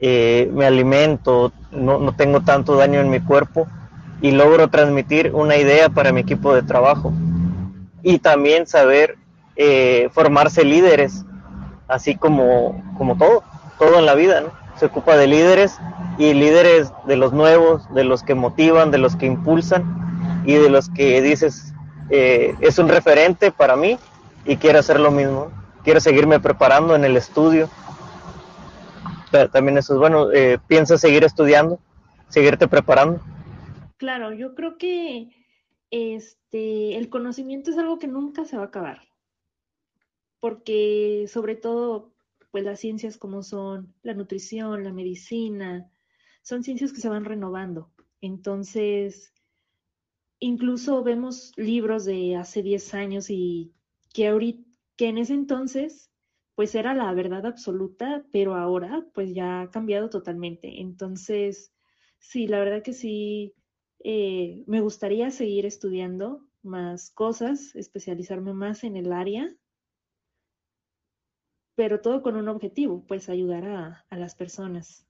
eh, 0.00 0.50
me 0.52 0.66
alimento, 0.66 1.52
no, 1.70 2.00
no, 2.00 2.16
tengo 2.16 2.40
tanto 2.40 2.74
daño 2.74 2.98
en 2.98 3.08
mi 3.08 3.20
cuerpo 3.20 3.68
y 4.20 4.30
logro 4.30 4.68
transmitir 4.68 5.32
una 5.34 5.56
idea 5.56 5.88
para 5.88 6.12
mi 6.12 6.20
equipo 6.20 6.54
de 6.54 6.62
trabajo. 6.62 7.12
Y 8.02 8.18
también 8.18 8.66
saber 8.66 9.16
eh, 9.56 10.08
formarse 10.12 10.64
líderes, 10.64 11.24
así 11.88 12.16
como, 12.16 12.82
como 12.96 13.16
todo, 13.16 13.42
todo 13.78 13.98
en 13.98 14.06
la 14.06 14.14
vida. 14.14 14.44
Se 14.78 14.86
ocupa 14.86 15.16
de 15.16 15.26
líderes 15.26 15.78
y 16.18 16.34
líderes 16.34 16.92
de 17.06 17.16
los 17.16 17.32
nuevos, 17.32 17.92
de 17.94 18.04
los 18.04 18.22
que 18.22 18.34
motivan, 18.34 18.90
de 18.90 18.98
los 18.98 19.16
que 19.16 19.26
impulsan 19.26 20.42
y 20.44 20.54
de 20.54 20.70
los 20.70 20.88
que 20.90 21.20
dices, 21.22 21.72
eh, 22.10 22.54
es 22.60 22.78
un 22.78 22.88
referente 22.88 23.50
para 23.50 23.76
mí 23.76 23.98
y 24.44 24.56
quiero 24.56 24.78
hacer 24.78 25.00
lo 25.00 25.10
mismo. 25.10 25.50
Quiero 25.82 26.00
seguirme 26.00 26.40
preparando 26.40 26.96
en 26.96 27.04
el 27.04 27.16
estudio, 27.16 27.68
también 29.52 29.78
eso 29.78 29.94
es 29.94 29.98
bueno. 30.00 30.32
Eh, 30.32 30.58
¿Piensas 30.66 31.00
seguir 31.00 31.24
estudiando? 31.24 31.78
¿Seguirte 32.28 32.68
preparando? 32.68 33.20
Claro, 33.98 34.32
yo 34.32 34.54
creo 34.54 34.78
que 34.78 35.28
este, 35.90 36.96
el 36.96 37.10
conocimiento 37.10 37.70
es 37.70 37.78
algo 37.78 37.98
que 37.98 38.08
nunca 38.08 38.44
se 38.44 38.56
va 38.56 38.64
a 38.64 38.66
acabar. 38.66 39.02
Porque 40.40 41.26
sobre 41.28 41.56
todo, 41.56 42.14
pues 42.50 42.64
las 42.64 42.80
ciencias 42.80 43.18
como 43.18 43.42
son 43.42 43.94
la 44.02 44.14
nutrición, 44.14 44.84
la 44.84 44.92
medicina, 44.92 45.90
son 46.42 46.62
ciencias 46.62 46.92
que 46.92 47.00
se 47.00 47.08
van 47.08 47.24
renovando. 47.24 47.92
Entonces, 48.20 49.32
incluso 50.38 51.02
vemos 51.02 51.52
libros 51.56 52.04
de 52.04 52.36
hace 52.36 52.62
10 52.62 52.94
años 52.94 53.26
y 53.30 53.74
que 54.14 54.28
ahorita, 54.28 54.64
que 54.96 55.08
en 55.08 55.18
ese 55.18 55.34
entonces 55.34 56.10
pues 56.54 56.74
era 56.74 56.94
la 56.94 57.12
verdad 57.12 57.44
absoluta, 57.44 58.24
pero 58.32 58.54
ahora 58.54 59.06
pues 59.12 59.34
ya 59.34 59.60
ha 59.62 59.70
cambiado 59.70 60.08
totalmente. 60.08 60.80
Entonces, 60.80 61.74
sí, 62.18 62.46
la 62.46 62.58
verdad 62.60 62.82
que 62.82 62.94
sí, 62.94 63.55
eh, 64.08 64.62
me 64.68 64.80
gustaría 64.80 65.32
seguir 65.32 65.66
estudiando 65.66 66.40
más 66.62 67.10
cosas, 67.10 67.74
especializarme 67.74 68.52
más 68.52 68.84
en 68.84 68.96
el 68.96 69.12
área, 69.12 69.52
pero 71.74 72.00
todo 72.00 72.22
con 72.22 72.36
un 72.36 72.46
objetivo, 72.46 73.02
pues 73.08 73.28
ayudar 73.28 73.66
a, 73.66 74.16
las 74.16 74.36
personas. 74.36 75.04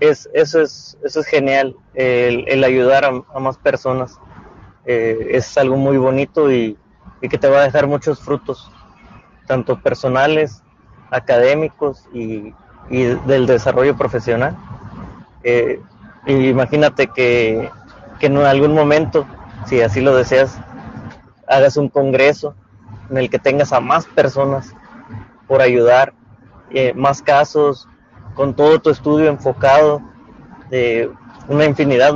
Es, 0.00 0.28
eso, 0.34 0.60
es, 0.60 0.98
eso 1.02 1.20
es 1.20 1.26
genial, 1.26 1.74
el, 1.94 2.62
ayudar 2.62 3.06
a, 3.06 3.40
más 3.40 3.56
personas. 3.56 4.20
Eh, 4.84 5.28
es 5.30 5.56
algo 5.56 5.78
muy 5.78 5.96
bonito 5.96 6.52
y, 6.52 6.76
y 7.22 7.28
que 7.30 7.38
te 7.38 7.48
va 7.48 7.60
a 7.60 7.64
dejar 7.64 7.86
muchos 7.86 8.20
frutos, 8.20 8.70
tanto 9.46 9.80
personales, 9.80 10.62
académicos 11.10 12.06
y, 12.12 12.52
del 12.88 13.46
desarrollo 13.46 13.96
profesional. 13.96 14.56
Eh, 15.42 15.80
imagínate 16.26 17.08
que, 17.08 17.70
en 18.20 18.36
algún 18.36 18.74
momento, 18.74 19.26
si 19.66 19.80
así 19.80 20.00
lo 20.00 20.14
deseas, 20.14 20.58
hagas 21.48 21.76
un 21.76 21.88
congreso 21.88 22.54
en 23.10 23.18
el 23.18 23.30
que 23.30 23.38
tengas 23.38 23.72
a 23.72 23.80
más 23.80 24.06
personas 24.06 24.74
por 25.48 25.60
ayudar, 25.60 26.14
eh, 26.70 26.94
más 26.94 27.22
casos, 27.22 27.88
con 28.34 28.54
todo 28.54 28.80
tu 28.80 28.90
estudio 28.90 29.28
enfocado, 29.28 30.00
de 30.70 31.10
una 31.48 31.66
infinidad 31.66 32.14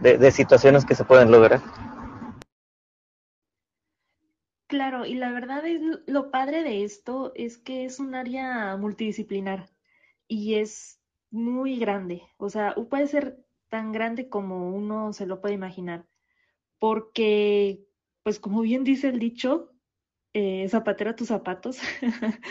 de 0.00 0.30
situaciones 0.30 0.84
que 0.84 0.94
se 0.94 1.04
pueden 1.04 1.30
lograr. 1.30 1.60
Claro, 4.66 5.04
y 5.06 5.14
la 5.14 5.30
verdad 5.30 5.64
es 5.66 5.80
lo 6.06 6.30
padre 6.30 6.64
de 6.64 6.84
esto 6.84 7.32
es 7.36 7.58
que 7.58 7.84
es 7.84 8.00
un 8.00 8.14
área 8.14 8.76
multidisciplinar 8.76 9.66
y 10.28 10.54
es 10.54 11.00
muy 11.30 11.78
grande. 11.78 12.22
O 12.38 12.50
sea, 12.50 12.74
puede 12.90 13.06
ser 13.08 13.44
tan 13.68 13.92
grande 13.92 14.28
como 14.28 14.70
uno 14.70 15.12
se 15.12 15.26
lo 15.26 15.40
puede 15.40 15.54
imaginar. 15.54 16.06
Porque, 16.78 17.84
pues 18.22 18.40
como 18.40 18.62
bien 18.62 18.84
dice 18.84 19.08
el 19.08 19.18
dicho, 19.18 19.72
eh, 20.34 20.68
zapatero 20.68 21.10
a 21.10 21.16
tus 21.16 21.28
zapatos. 21.28 21.78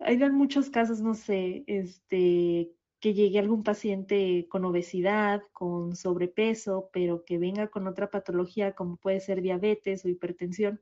Hay 0.00 0.18
muchos 0.30 0.70
casos, 0.70 1.00
no 1.00 1.14
sé, 1.14 1.64
este, 1.66 2.72
que 3.00 3.14
llegue 3.14 3.38
algún 3.38 3.62
paciente 3.62 4.46
con 4.48 4.64
obesidad, 4.64 5.42
con 5.52 5.96
sobrepeso, 5.96 6.90
pero 6.92 7.24
que 7.24 7.38
venga 7.38 7.68
con 7.68 7.86
otra 7.86 8.10
patología 8.10 8.74
como 8.74 8.96
puede 8.96 9.20
ser 9.20 9.42
diabetes 9.42 10.04
o 10.04 10.08
hipertensión 10.08 10.80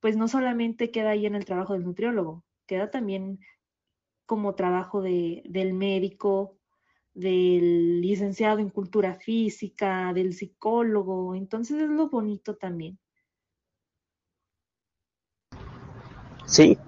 pues 0.00 0.16
no 0.16 0.28
solamente 0.28 0.90
queda 0.90 1.10
ahí 1.10 1.26
en 1.26 1.34
el 1.34 1.44
trabajo 1.44 1.72
del 1.72 1.84
nutriólogo, 1.84 2.44
queda 2.66 2.90
también 2.90 3.40
como 4.26 4.54
trabajo 4.54 5.00
de, 5.00 5.42
del 5.46 5.72
médico, 5.72 6.58
del 7.14 8.00
licenciado 8.00 8.58
en 8.58 8.70
cultura 8.70 9.14
física, 9.14 10.12
del 10.12 10.34
psicólogo, 10.34 11.34
entonces 11.34 11.80
es 11.80 11.88
lo 11.88 12.08
bonito 12.10 12.56
también. 12.56 12.98
Sí, 16.44 16.78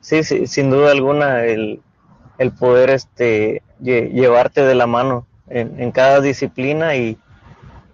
sí, 0.00 0.22
sí 0.22 0.46
sin 0.46 0.70
duda 0.70 0.92
alguna 0.92 1.44
el, 1.44 1.82
el 2.38 2.52
poder 2.52 2.90
este, 2.90 3.62
llevarte 3.80 4.62
de 4.62 4.74
la 4.74 4.86
mano 4.86 5.26
en, 5.48 5.80
en 5.80 5.90
cada 5.90 6.20
disciplina 6.20 6.94
y, 6.96 7.18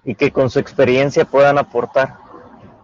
y 0.05 0.15
que 0.15 0.31
con 0.31 0.51
su 0.51 0.59
experiencia 0.59 1.25
puedan 1.25 1.59
aportar 1.59 2.29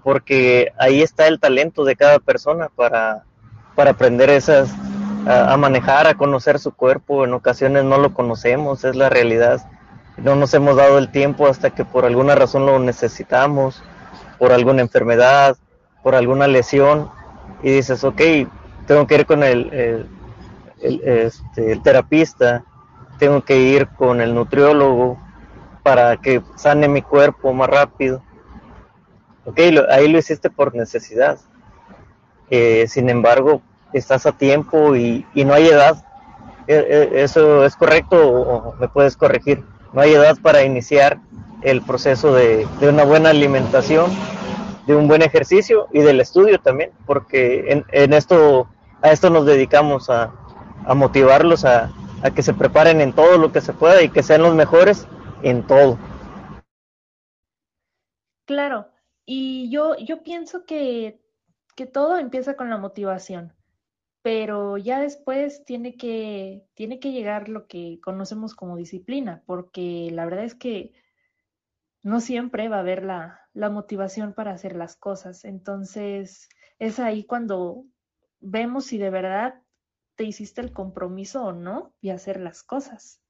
porque 0.04 0.70
ahí 0.78 1.00
está 1.00 1.26
el 1.26 1.40
talento 1.40 1.82
de 1.82 1.96
cada 1.96 2.18
persona 2.18 2.68
para, 2.68 3.24
para 3.74 3.92
aprender 3.92 4.28
esas, 4.28 4.70
a, 5.26 5.56
manejar, 5.56 6.06
a 6.06 6.14
conocer 6.14 6.58
su 6.58 6.72
cuerpo. 6.72 7.24
En 7.24 7.32
ocasiones 7.32 7.84
no 7.84 7.98
lo 7.98 8.14
conocemos, 8.14 8.84
es 8.84 8.96
la 8.96 9.08
realidad. 9.08 9.66
No 10.16 10.36
nos 10.36 10.54
hemos 10.54 10.76
dado 10.76 10.98
el 10.98 11.10
tiempo 11.10 11.46
hasta 11.46 11.70
que 11.70 11.84
por 11.84 12.04
alguna 12.04 12.34
razón 12.34 12.66
lo 12.66 12.78
necesitamos, 12.78 13.82
por 14.38 14.52
alguna 14.52 14.82
enfermedad, 14.82 15.56
por 16.02 16.14
alguna 16.14 16.46
lesión, 16.46 17.10
y 17.62 17.70
dices, 17.70 18.04
ok, 18.04 18.20
tengo 18.86 19.06
que 19.06 19.14
ir 19.16 19.26
con 19.26 19.42
el, 19.42 19.72
el, 20.80 21.00
este, 21.04 21.72
el 21.72 21.82
terapista, 21.82 22.64
tengo 23.18 23.42
que 23.42 23.56
ir 23.56 23.88
con 23.88 24.20
el 24.20 24.34
nutriólogo 24.34 25.18
para 25.82 26.16
que 26.16 26.42
sane 26.56 26.88
mi 26.88 27.02
cuerpo 27.02 27.52
más 27.52 27.68
rápido 27.68 28.22
Ok, 29.46 29.60
ahí 29.90 30.08
lo 30.08 30.18
hiciste 30.18 30.48
por 30.48 30.74
necesidad. 30.74 31.38
Eh, 32.48 32.86
sin 32.88 33.10
embargo, 33.10 33.60
estás 33.94 34.26
a 34.26 34.32
tiempo 34.32 34.94
y, 34.96 35.26
no 35.34 35.54
hay 35.54 35.68
edad. 35.68 36.04
Eh, 36.66 36.86
eh, 36.88 37.22
¿Eso 37.22 37.64
es 37.64 37.76
correcto 37.76 38.16
o 38.16 38.74
me 38.76 38.88
puedes 38.88 39.16
corregir? 39.16 39.62
No 39.92 40.00
hay 40.00 40.12
edad 40.12 40.36
para 40.42 40.64
iniciar 40.64 41.18
el 41.62 41.82
proceso 41.82 42.34
de, 42.34 42.66
una 42.82 43.04
buena 43.04 43.30
alimentación, 43.30 44.10
de 44.86 44.94
un 44.94 45.08
buen 45.08 45.22
ejercicio 45.22 45.88
y 45.92 46.00
del 46.00 46.20
estudio 46.20 46.58
también, 46.60 46.90
porque 47.06 47.84
en, 47.90 48.12
esto 48.12 48.68
a 49.02 49.12
esto 49.12 49.30
nos 49.30 49.46
dedicamos, 49.46 50.10
a, 50.10 50.32
a 50.86 50.94
motivarlos 50.94 51.64
a, 51.64 51.90
a 52.22 52.30
que 52.30 52.42
se 52.42 52.54
preparen 52.54 53.00
en 53.00 53.12
todo 53.12 53.38
lo 53.38 53.52
que 53.52 53.60
se 53.60 53.72
pueda 53.72 54.02
y 54.02 54.08
que 54.08 54.22
sean 54.22 54.42
los 54.42 54.54
mejores 54.54 55.06
en 55.42 55.66
todo. 55.66 55.98
Claro, 58.46 58.88
y 59.26 59.70
yo, 59.70 59.96
yo 59.96 60.22
pienso 60.22 60.64
que, 60.66 61.20
que 61.76 61.86
todo 61.86 62.18
empieza 62.18 62.56
con 62.56 62.68
la 62.68 62.76
motivación, 62.76 63.54
pero 64.24 64.78
ya 64.78 65.00
después 65.00 65.66
tiene 65.66 65.98
que, 65.98 66.64
tiene 66.72 66.98
que 66.98 67.12
llegar 67.12 67.50
lo 67.50 67.66
que 67.66 68.00
conocemos 68.02 68.54
como 68.54 68.78
disciplina, 68.78 69.42
porque 69.44 70.08
la 70.10 70.24
verdad 70.24 70.44
es 70.44 70.54
que 70.54 70.94
no 72.02 72.20
siempre 72.20 72.70
va 72.70 72.76
a 72.76 72.80
haber 72.80 73.04
la, 73.04 73.42
la 73.52 73.68
motivación 73.68 74.32
para 74.32 74.52
hacer 74.52 74.76
las 74.76 74.96
cosas. 74.96 75.44
Entonces, 75.44 76.48
es 76.78 76.98
ahí 77.00 77.24
cuando 77.24 77.84
vemos 78.40 78.86
si 78.86 78.96
de 78.96 79.10
verdad 79.10 79.60
te 80.14 80.24
hiciste 80.24 80.62
el 80.62 80.72
compromiso 80.72 81.44
o 81.44 81.52
no 81.52 81.92
y 82.00 82.08
hacer 82.08 82.40
las 82.40 82.62
cosas. 82.62 83.20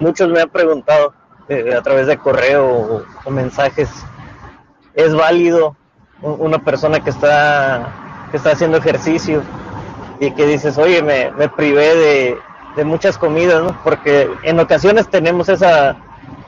Muchos 0.00 0.28
me 0.30 0.40
han 0.40 0.50
preguntado 0.50 1.14
eh, 1.48 1.72
a 1.76 1.82
través 1.82 2.08
de 2.08 2.18
correo 2.18 3.06
o, 3.24 3.30
mensajes, 3.30 3.88
¿es 4.94 5.14
válido 5.14 5.76
una 6.22 6.58
persona 6.58 7.00
que 7.00 7.10
está, 7.10 7.88
que 8.30 8.36
está 8.36 8.52
haciendo 8.52 8.78
ejercicio 8.78 9.42
y 10.20 10.30
que 10.32 10.46
dices, 10.46 10.78
oye, 10.78 11.02
me, 11.02 11.48
privé 11.48 11.94
de, 11.94 12.38
de 12.76 12.84
muchas 12.84 13.18
comidas, 13.18 13.62
¿no? 13.62 13.76
Porque 13.84 14.30
en 14.42 14.58
ocasiones 14.58 15.08
tenemos 15.08 15.48
esa, 15.48 15.96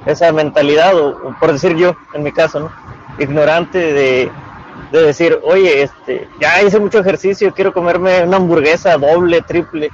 esa 0.07 0.33
mentalidad, 0.33 0.97
o, 0.97 1.35
por 1.39 1.53
decir 1.53 1.77
yo, 1.77 1.97
en 2.15 2.23
mi 2.23 2.33
caso, 2.33 2.61
¿no? 2.61 2.73
Ignorante 3.19 3.79
de, 3.79 4.31
de 4.93 5.03
decir, 5.03 5.39
oye, 5.45 5.83
este, 5.83 6.29
ya 6.41 6.63
hice 6.63 6.79
mucho 6.81 7.01
ejercicio, 7.01 7.53
quiero 7.53 7.73
comerme 7.73 8.23
una 8.23 8.39
hamburguesa 8.39 8.97
doble, 8.97 9.43
triple, 9.43 9.91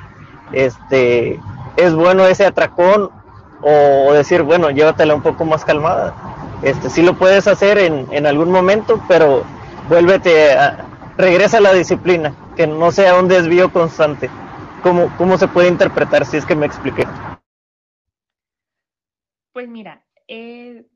este, 0.52 1.40
es 1.76 1.94
bueno 1.94 2.26
ese 2.26 2.46
atracón, 2.46 3.10
o 3.66 4.12
decir, 4.12 4.42
bueno, 4.42 4.70
llévatela 4.70 5.14
un 5.14 5.22
poco 5.22 5.44
más 5.46 5.64
calmada. 5.64 6.14
Este, 6.62 6.90
sí 6.90 7.02
lo 7.02 7.14
puedes 7.14 7.48
hacer 7.48 7.78
en, 7.78 8.06
en 8.10 8.26
algún 8.26 8.50
momento, 8.50 9.02
pero 9.08 9.42
vuélvete 9.88 10.52
a, 10.52 11.14
regresa 11.16 11.58
a 11.58 11.60
la 11.60 11.72
disciplina, 11.72 12.34
que 12.56 12.66
no 12.66 12.90
sea 12.92 13.18
un 13.18 13.28
desvío 13.28 13.72
constante. 13.72 14.30
¿Cómo, 14.82 15.14
¿Cómo 15.16 15.38
se 15.38 15.48
puede 15.48 15.68
interpretar 15.68 16.26
si 16.26 16.36
es 16.36 16.44
que 16.44 16.56
me 16.56 16.66
expliqué? 16.66 17.04
Pues 19.52 19.68
mira, 19.68 20.04
eh, 20.28 20.86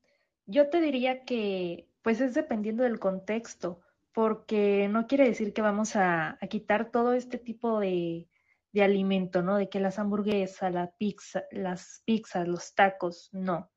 yo 0.47 0.69
te 0.69 0.81
diría 0.81 1.25
que 1.25 1.89
pues 2.03 2.21
es 2.21 2.35
dependiendo 2.35 2.83
del 2.83 2.99
contexto, 2.99 3.81
porque 4.13 4.89
no 4.89 5.07
quiere 5.07 5.27
decir 5.27 5.53
que 5.53 5.63
vamos 5.63 5.95
a, 5.95 6.39
a 6.41 6.47
quitar 6.49 6.91
todo 6.91 7.13
este 7.13 7.39
tipo 7.39 7.79
de, 7.81 8.29
de, 8.73 8.83
alimento, 8.83 9.43
¿no? 9.43 9.57
De 9.57 9.69
que 9.69 9.79
las 9.79 9.99
hamburguesas, 9.99 10.73
la 10.73 10.91
pizza, 10.99 11.45
las 11.51 12.03
pizzas, 12.05 12.49
los 12.49 12.75
tacos, 12.75 13.29
no. 13.33 13.71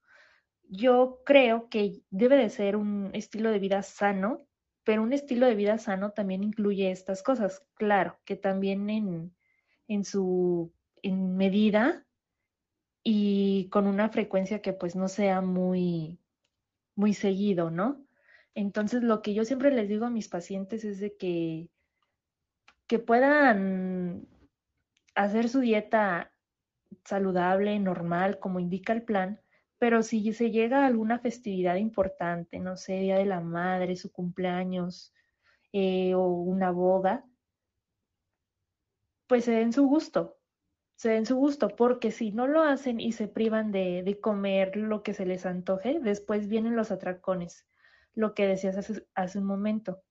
Yo 0.63 1.21
creo 1.25 1.69
que 1.69 2.01
debe 2.09 2.37
de 2.37 2.49
ser 2.49 2.75
un 2.75 3.11
estilo 3.13 3.51
de 3.51 3.59
vida 3.59 3.83
sano, 3.83 4.47
pero 4.83 5.03
un 5.03 5.13
estilo 5.13 5.45
de 5.45 5.55
vida 5.55 5.77
sano 5.77 6.11
también 6.11 6.43
incluye 6.43 6.91
estas 6.91 7.23
cosas. 7.23 7.63
Claro, 7.75 8.19
que 8.25 8.35
también 8.35 8.89
en, 8.89 9.35
en 9.87 10.05
su 10.05 10.73
en 11.03 11.35
medida 11.37 12.05
y 13.03 13.67
con 13.69 13.87
una 13.87 14.09
frecuencia 14.09 14.61
que 14.61 14.73
pues 14.73 14.95
no 14.95 15.07
sea 15.07 15.41
muy 15.41 16.19
muy 16.95 17.13
seguido, 17.13 17.71
¿no? 17.71 18.05
Entonces 18.53 19.03
lo 19.03 19.21
que 19.21 19.33
yo 19.33 19.45
siempre 19.45 19.71
les 19.71 19.87
digo 19.89 20.05
a 20.05 20.09
mis 20.09 20.27
pacientes 20.27 20.83
es 20.83 20.99
de 20.99 21.15
que 21.15 21.69
que 22.87 22.99
puedan 22.99 24.27
hacer 25.15 25.49
su 25.49 25.61
dieta 25.61 26.33
saludable, 27.05 27.79
normal, 27.79 28.39
como 28.39 28.59
indica 28.59 28.93
el 28.93 29.03
plan, 29.03 29.39
pero 29.81 30.03
si 30.03 30.31
se 30.33 30.51
llega 30.51 30.83
a 30.83 30.85
alguna 30.85 31.17
festividad 31.17 31.77
importante, 31.77 32.59
no 32.59 32.77
sé, 32.77 32.99
Día 32.99 33.17
de 33.17 33.25
la 33.25 33.41
Madre, 33.41 33.95
su 33.95 34.11
cumpleaños 34.11 35.11
eh, 35.73 36.13
o 36.13 36.27
una 36.27 36.69
boda, 36.69 37.25
pues 39.25 39.45
se 39.45 39.53
den 39.53 39.73
su 39.73 39.87
gusto, 39.87 40.37
se 40.93 41.09
den 41.09 41.25
su 41.25 41.35
gusto, 41.35 41.69
porque 41.69 42.11
si 42.11 42.31
no 42.31 42.45
lo 42.45 42.61
hacen 42.61 42.99
y 42.99 43.13
se 43.13 43.27
privan 43.27 43.71
de, 43.71 44.03
de 44.03 44.19
comer 44.19 44.77
lo 44.77 45.01
que 45.01 45.15
se 45.15 45.25
les 45.25 45.47
antoje, 45.47 45.99
después 45.99 46.47
vienen 46.47 46.75
los 46.75 46.91
atracones, 46.91 47.65
lo 48.13 48.35
que 48.35 48.45
decías 48.45 48.77
hace, 48.77 49.07
hace 49.15 49.39
un 49.39 49.45
momento. 49.45 50.03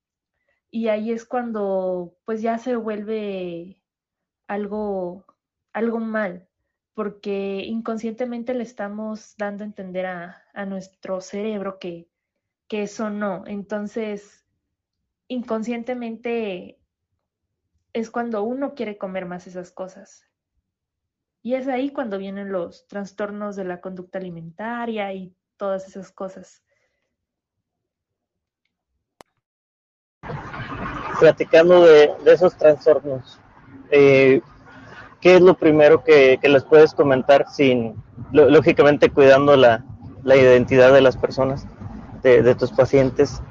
Y 0.73 0.89
ahí 0.89 1.13
es 1.13 1.25
cuando 1.25 2.17
pues 2.25 2.43
ya 2.43 2.59
se 2.59 2.75
vuelve 2.75 3.81
algo, 4.49 5.25
algo 5.73 6.01
mal, 6.01 6.50
porque 6.95 7.63
inconscientemente 7.67 8.55
le 8.55 8.63
estamos 8.63 9.35
dando 9.39 9.65
a 9.65 9.67
entender 9.67 10.07
a, 10.07 10.43
a 10.53 10.67
nuestro 10.67 11.21
cerebro 11.21 11.79
que, 11.79 12.09
que 12.69 12.83
eso 12.83 13.11
no. 13.11 13.45
Entonces, 13.47 14.45
inconscientemente 15.29 16.81
es 17.93 18.11
cuando 18.11 18.43
uno 18.43 18.75
quiere 18.75 18.99
comer 18.99 19.27
más 19.27 19.47
esas 19.47 19.71
cosas. 19.71 20.25
Y 21.43 21.55
es 21.55 21.69
ahí 21.69 21.91
cuando 21.91 22.19
vienen 22.19 22.53
los 22.53 22.87
trastornos 22.87 23.57
de 23.57 23.65
la 23.65 23.81
conducta 23.81 24.19
alimentaria 24.19 25.13
y 25.15 25.35
todas 25.57 25.89
esas 25.89 26.13
cosas. 26.13 26.63
Platicando 31.19 31.85
de, 31.85 32.15
esos 32.27 32.57
trastornos, 32.57 33.41
eh, 33.91 34.41
¿qué 35.21 35.37
es 35.37 35.41
lo 35.41 35.55
primero 35.55 36.03
que, 36.03 36.39
les 36.43 36.65
puedes 36.65 36.95
comentar 36.95 37.47
sin, 37.51 37.95
lógicamente, 38.33 39.11
cuidando 39.11 39.57
la, 39.57 39.85
identidad 40.25 40.93
de 40.93 41.01
las 41.01 41.17
personas, 41.17 41.67
de, 42.23 42.55
tus 42.55 42.73
pacientes? 42.73 43.43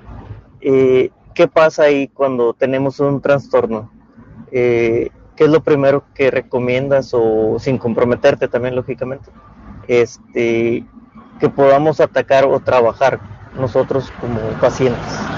¿Qué 0.62 1.47
pasa 1.51 1.84
ahí 1.84 2.08
cuando 2.08 2.53
tenemos 2.53 2.99
un 2.99 3.21
trastorno? 3.21 3.91
¿qué 5.39 5.45
es 5.45 5.49
lo 5.49 5.63
primero 5.63 6.03
que 6.13 6.32
recomiendas 6.32 7.12
o 7.13 7.58
sin 7.60 7.77
comprometerte 7.77 8.49
también 8.49 8.75
lógicamente? 8.75 9.32
Este, 9.88 10.86
que 11.39 11.49
podamos 11.49 12.01
atacar 12.01 12.43
o 12.43 12.60
trabajar 12.60 13.21
nosotros 13.55 14.12
como 14.19 14.39
pacientes. 14.60 15.29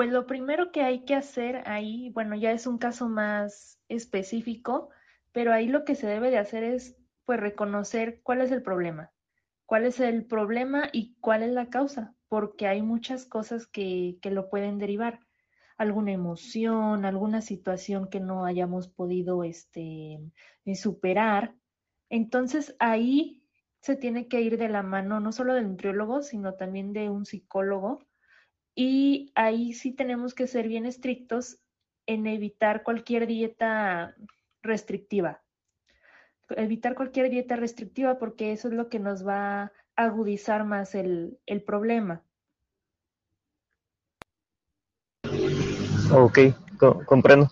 Pues 0.00 0.12
lo 0.12 0.26
primero 0.26 0.72
que 0.72 0.80
hay 0.80 1.04
que 1.04 1.14
hacer 1.14 1.62
ahí, 1.68 2.08
bueno, 2.14 2.34
ya 2.34 2.52
es 2.52 2.66
un 2.66 2.78
caso 2.78 3.06
más 3.10 3.78
específico, 3.86 4.88
pero 5.30 5.52
ahí 5.52 5.68
lo 5.68 5.84
que 5.84 5.94
se 5.94 6.06
debe 6.06 6.30
de 6.30 6.38
hacer 6.38 6.64
es 6.64 6.96
pues 7.26 7.38
reconocer 7.38 8.22
cuál 8.22 8.40
es 8.40 8.50
el 8.50 8.62
problema, 8.62 9.12
cuál 9.66 9.84
es 9.84 10.00
el 10.00 10.24
problema 10.24 10.88
y 10.90 11.16
cuál 11.20 11.42
es 11.42 11.50
la 11.50 11.68
causa, 11.68 12.14
porque 12.28 12.66
hay 12.66 12.80
muchas 12.80 13.26
cosas 13.26 13.66
que, 13.66 14.16
que 14.22 14.30
lo 14.30 14.48
pueden 14.48 14.78
derivar 14.78 15.20
alguna 15.76 16.12
emoción, 16.12 17.04
alguna 17.04 17.42
situación 17.42 18.08
que 18.08 18.20
no 18.20 18.46
hayamos 18.46 18.88
podido 18.88 19.44
este, 19.44 20.18
eh, 20.64 20.76
superar. 20.76 21.54
Entonces 22.08 22.74
ahí 22.78 23.42
se 23.82 23.96
tiene 23.96 24.28
que 24.28 24.40
ir 24.40 24.56
de 24.56 24.70
la 24.70 24.82
mano 24.82 25.20
no 25.20 25.30
solo 25.30 25.52
del 25.52 25.68
nutriólogo, 25.68 26.22
sino 26.22 26.54
también 26.54 26.94
de 26.94 27.10
un 27.10 27.26
psicólogo. 27.26 28.06
Y 28.82 29.30
ahí 29.34 29.74
sí 29.74 29.92
tenemos 29.92 30.32
que 30.32 30.46
ser 30.46 30.66
bien 30.66 30.86
estrictos 30.86 31.58
en 32.06 32.26
evitar 32.26 32.82
cualquier 32.82 33.26
dieta 33.26 34.16
restrictiva. 34.62 35.42
Evitar 36.48 36.94
cualquier 36.94 37.28
dieta 37.28 37.56
restrictiva 37.56 38.18
porque 38.18 38.52
eso 38.52 38.68
es 38.68 38.74
lo 38.74 38.88
que 38.88 38.98
nos 38.98 39.28
va 39.28 39.64
a 39.64 39.72
agudizar 39.96 40.64
más 40.64 40.94
el, 40.94 41.38
el 41.44 41.62
problema. 41.62 42.24
Ok, 46.10 46.38
co 46.78 47.04
comprendo. 47.04 47.50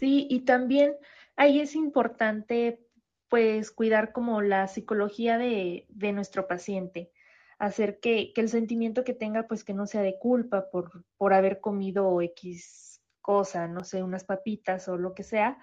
Sí, 0.00 0.26
y 0.30 0.46
también 0.46 0.94
ahí 1.36 1.60
es 1.60 1.74
importante 1.74 2.80
pues 3.28 3.70
cuidar 3.72 4.12
como 4.12 4.40
la 4.40 4.68
psicología 4.68 5.36
de, 5.36 5.84
de 5.90 6.12
nuestro 6.14 6.48
paciente, 6.48 7.10
hacer 7.58 8.00
que, 8.00 8.32
que, 8.34 8.40
el 8.40 8.48
sentimiento 8.48 9.04
que 9.04 9.14
tenga 9.14 9.46
pues 9.46 9.64
que 9.64 9.74
no 9.74 9.86
sea 9.86 10.02
de 10.02 10.18
culpa 10.18 10.66
por, 10.70 11.04
por 11.16 11.32
haber 11.32 11.60
comido 11.60 12.20
X 12.20 13.00
cosa, 13.26 13.66
no 13.66 13.82
sé, 13.82 14.02
unas 14.02 14.24
papitas 14.24 14.88
o 14.88 14.96
lo 14.96 15.14
que 15.14 15.24
sea, 15.24 15.58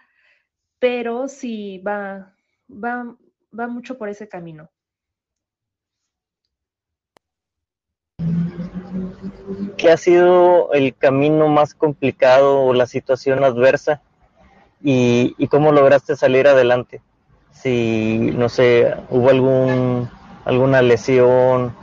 pero 0.79 1.29
sí 1.29 1.79
va, 1.79 2.35
va, 2.69 3.15
va 3.57 3.67
mucho 3.67 3.97
por 3.97 4.09
ese 4.09 4.27
camino. 4.27 4.69
¿Qué 9.77 9.89
ha 9.89 9.97
sido 9.97 10.73
el 10.73 10.95
camino 10.95 11.47
más 11.47 11.73
complicado 11.73 12.61
o 12.61 12.73
la 12.73 12.85
situación 12.85 13.43
adversa 13.43 14.01
y, 14.81 15.35
y 15.37 15.47
cómo 15.47 15.71
lograste 15.71 16.15
salir 16.15 16.47
adelante? 16.47 17.01
Si, 17.51 18.17
no 18.35 18.49
sé, 18.49 18.93
hubo 19.09 19.29
algún, 19.29 20.09
alguna 20.45 20.81
lesión, 20.81 21.75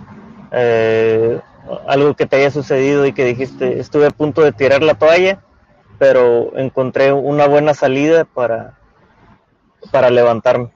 eh, 0.52 1.40
algo 1.86 2.14
que 2.14 2.26
te 2.26 2.36
haya 2.36 2.50
sucedido 2.50 3.06
y 3.06 3.12
que 3.12 3.24
dijiste, 3.24 3.78
estuve 3.78 4.06
a 4.06 4.10
punto 4.10 4.42
de 4.42 4.52
tirar 4.52 4.82
la 4.82 4.94
toalla, 4.94 5.42
pero 5.98 6.56
encontré 6.56 7.12
una 7.12 7.46
buena 7.46 7.74
salida 7.74 8.24
para, 8.24 8.78
para 9.90 10.10
levantarme. 10.10 10.70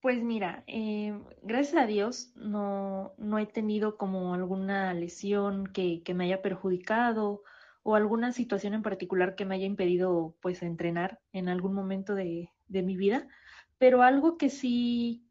Pues 0.00 0.20
mira, 0.20 0.64
eh, 0.66 1.16
gracias 1.42 1.80
a 1.80 1.86
Dios 1.86 2.32
no, 2.34 3.12
no, 3.18 3.38
he 3.38 3.46
tenido 3.46 3.96
como 3.96 4.34
alguna 4.34 4.92
lesión 4.94 5.68
que, 5.68 6.02
que, 6.02 6.12
me 6.12 6.24
haya 6.24 6.42
perjudicado 6.42 7.42
o 7.84 7.94
alguna 7.94 8.32
situación 8.32 8.74
en 8.74 8.82
particular 8.82 9.36
que 9.36 9.44
me 9.44 9.54
haya 9.54 9.66
impedido 9.66 10.34
pues 10.42 10.62
entrenar 10.62 11.20
en 11.32 11.48
algún 11.48 11.72
momento 11.72 12.16
de, 12.16 12.50
de 12.66 12.82
mi 12.82 12.96
vida, 12.96 13.28
pero 13.82 14.04
algo 14.04 14.38
que 14.38 14.48
sí, 14.48 15.28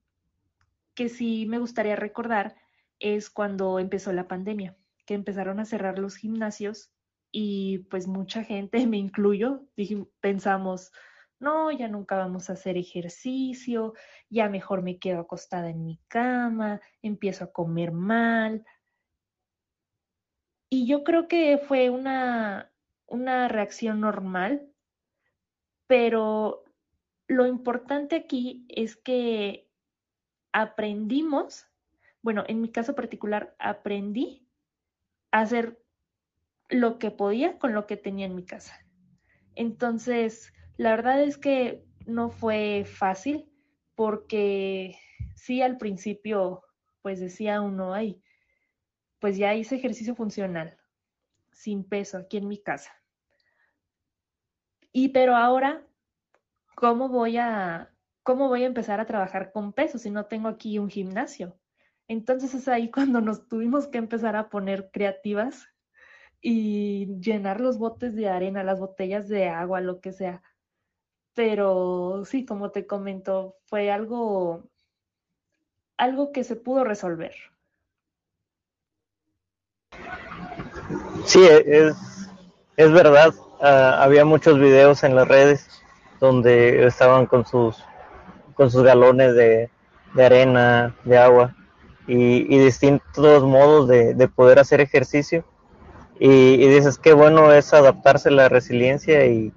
que 0.93 1.07
sí 1.07 1.45
me 1.45 1.57
gustaría 1.57 1.95
recordar 1.95 2.57
es 2.99 3.29
cuando 3.29 3.79
empezó 3.79 4.11
la 4.11 4.27
pandemia, 4.27 4.75
que 5.05 5.13
empezaron 5.13 5.61
a 5.61 5.65
cerrar 5.65 5.97
los 5.99 6.17
gimnasios 6.17 6.91
y 7.31 7.77
pues 7.89 8.07
mucha 8.07 8.43
gente, 8.43 8.85
me 8.87 8.97
incluyo, 8.97 9.63
pensamos, 10.19 10.91
no, 11.39 11.71
ya 11.71 11.87
nunca 11.87 12.17
vamos 12.17 12.49
a 12.49 12.53
hacer 12.53 12.75
ejercicio, 12.75 13.93
ya 14.29 14.49
mejor 14.49 14.81
me 14.81 14.99
quedo 14.99 15.21
acostada 15.21 15.69
en 15.69 15.85
mi 15.85 16.01
cama, 16.09 16.81
empiezo 17.01 17.45
a 17.45 17.53
comer 17.53 17.93
mal. 17.93 18.65
Y 20.69 20.87
yo 20.87 21.05
creo 21.05 21.29
que 21.29 21.57
fue 21.57 21.89
una, 21.89 22.69
una 23.07 23.47
reacción 23.47 24.01
normal, 24.01 24.69
pero 25.87 26.65
lo 27.31 27.45
importante 27.45 28.17
aquí 28.17 28.65
es 28.67 28.97
que 28.97 29.69
aprendimos, 30.51 31.65
bueno, 32.21 32.43
en 32.49 32.59
mi 32.59 32.69
caso 32.69 32.93
particular, 32.93 33.55
aprendí 33.57 34.49
a 35.31 35.39
hacer 35.39 35.81
lo 36.67 36.99
que 36.99 37.09
podía 37.09 37.57
con 37.57 37.73
lo 37.73 37.87
que 37.87 37.95
tenía 37.95 38.25
en 38.25 38.35
mi 38.35 38.43
casa. 38.43 38.85
Entonces, 39.55 40.51
la 40.75 40.89
verdad 40.91 41.23
es 41.23 41.37
que 41.37 41.85
no 42.05 42.31
fue 42.31 42.83
fácil 42.83 43.49
porque 43.95 44.97
sí 45.33 45.61
al 45.61 45.77
principio 45.77 46.63
pues 47.01 47.21
decía 47.21 47.61
uno, 47.61 47.93
ay, 47.93 48.21
pues 49.19 49.37
ya 49.37 49.55
hice 49.55 49.77
ejercicio 49.77 50.15
funcional, 50.15 50.77
sin 51.53 51.85
peso, 51.85 52.17
aquí 52.17 52.35
en 52.35 52.49
mi 52.49 52.61
casa. 52.61 52.91
Y 54.91 55.09
pero 55.09 55.37
ahora, 55.37 55.87
¿cómo 56.75 57.09
voy 57.09 57.37
a, 57.37 57.91
cómo 58.23 58.47
voy 58.47 58.63
a 58.63 58.67
empezar 58.67 58.99
a 58.99 59.05
trabajar 59.05 59.51
con 59.51 59.73
peso 59.73 59.97
si 59.97 60.09
no 60.09 60.25
tengo 60.25 60.47
aquí 60.47 60.79
un 60.79 60.89
gimnasio? 60.89 61.57
Entonces 62.07 62.53
es 62.53 62.67
ahí 62.67 62.89
cuando 62.91 63.21
nos 63.21 63.47
tuvimos 63.47 63.87
que 63.87 63.97
empezar 63.97 64.35
a 64.35 64.49
poner 64.49 64.89
creativas 64.91 65.67
y 66.41 67.07
llenar 67.19 67.61
los 67.61 67.77
botes 67.77 68.15
de 68.15 68.29
arena, 68.29 68.63
las 68.63 68.79
botellas 68.79 69.27
de 69.27 69.47
agua, 69.49 69.81
lo 69.81 70.01
que 70.01 70.11
sea, 70.11 70.41
pero 71.33 72.23
sí, 72.25 72.45
como 72.45 72.71
te 72.71 72.87
comento, 72.87 73.55
fue 73.65 73.91
algo, 73.91 74.63
algo 75.97 76.31
que 76.31 76.43
se 76.43 76.55
pudo 76.55 76.83
resolver. 76.83 77.35
Sí, 81.25 81.41
es, 81.47 81.95
es 82.75 82.91
verdad. 82.91 83.33
Ah, 83.61 84.03
había 84.03 84.25
muchos 84.25 84.59
videos 84.59 85.03
en 85.03 85.15
las 85.15 85.27
redes 85.27 85.80
donde 86.21 86.85
estaban 86.85 87.25
con 87.25 87.45
sus, 87.45 87.83
con 88.53 88.71
sus 88.71 88.83
galones 88.83 89.35
de, 89.35 89.69
de 90.13 90.25
arena, 90.25 90.95
de 91.03 91.17
agua 91.17 91.55
y, 92.07 92.57
distintos 92.59 93.43
modos 93.43 93.87
de, 93.87 94.13
de, 94.13 94.27
poder 94.27 94.59
hacer 94.59 94.81
ejercicio. 94.81 95.43
Y, 96.19 96.29
y 96.29 96.67
dices, 96.67 96.99
qué 96.99 97.13
bueno 97.13 97.51
es 97.51 97.73
adaptarse 97.73 98.29
a 98.29 98.33
la 98.33 98.49
resiliencia 98.49 99.25
y, 99.25 99.51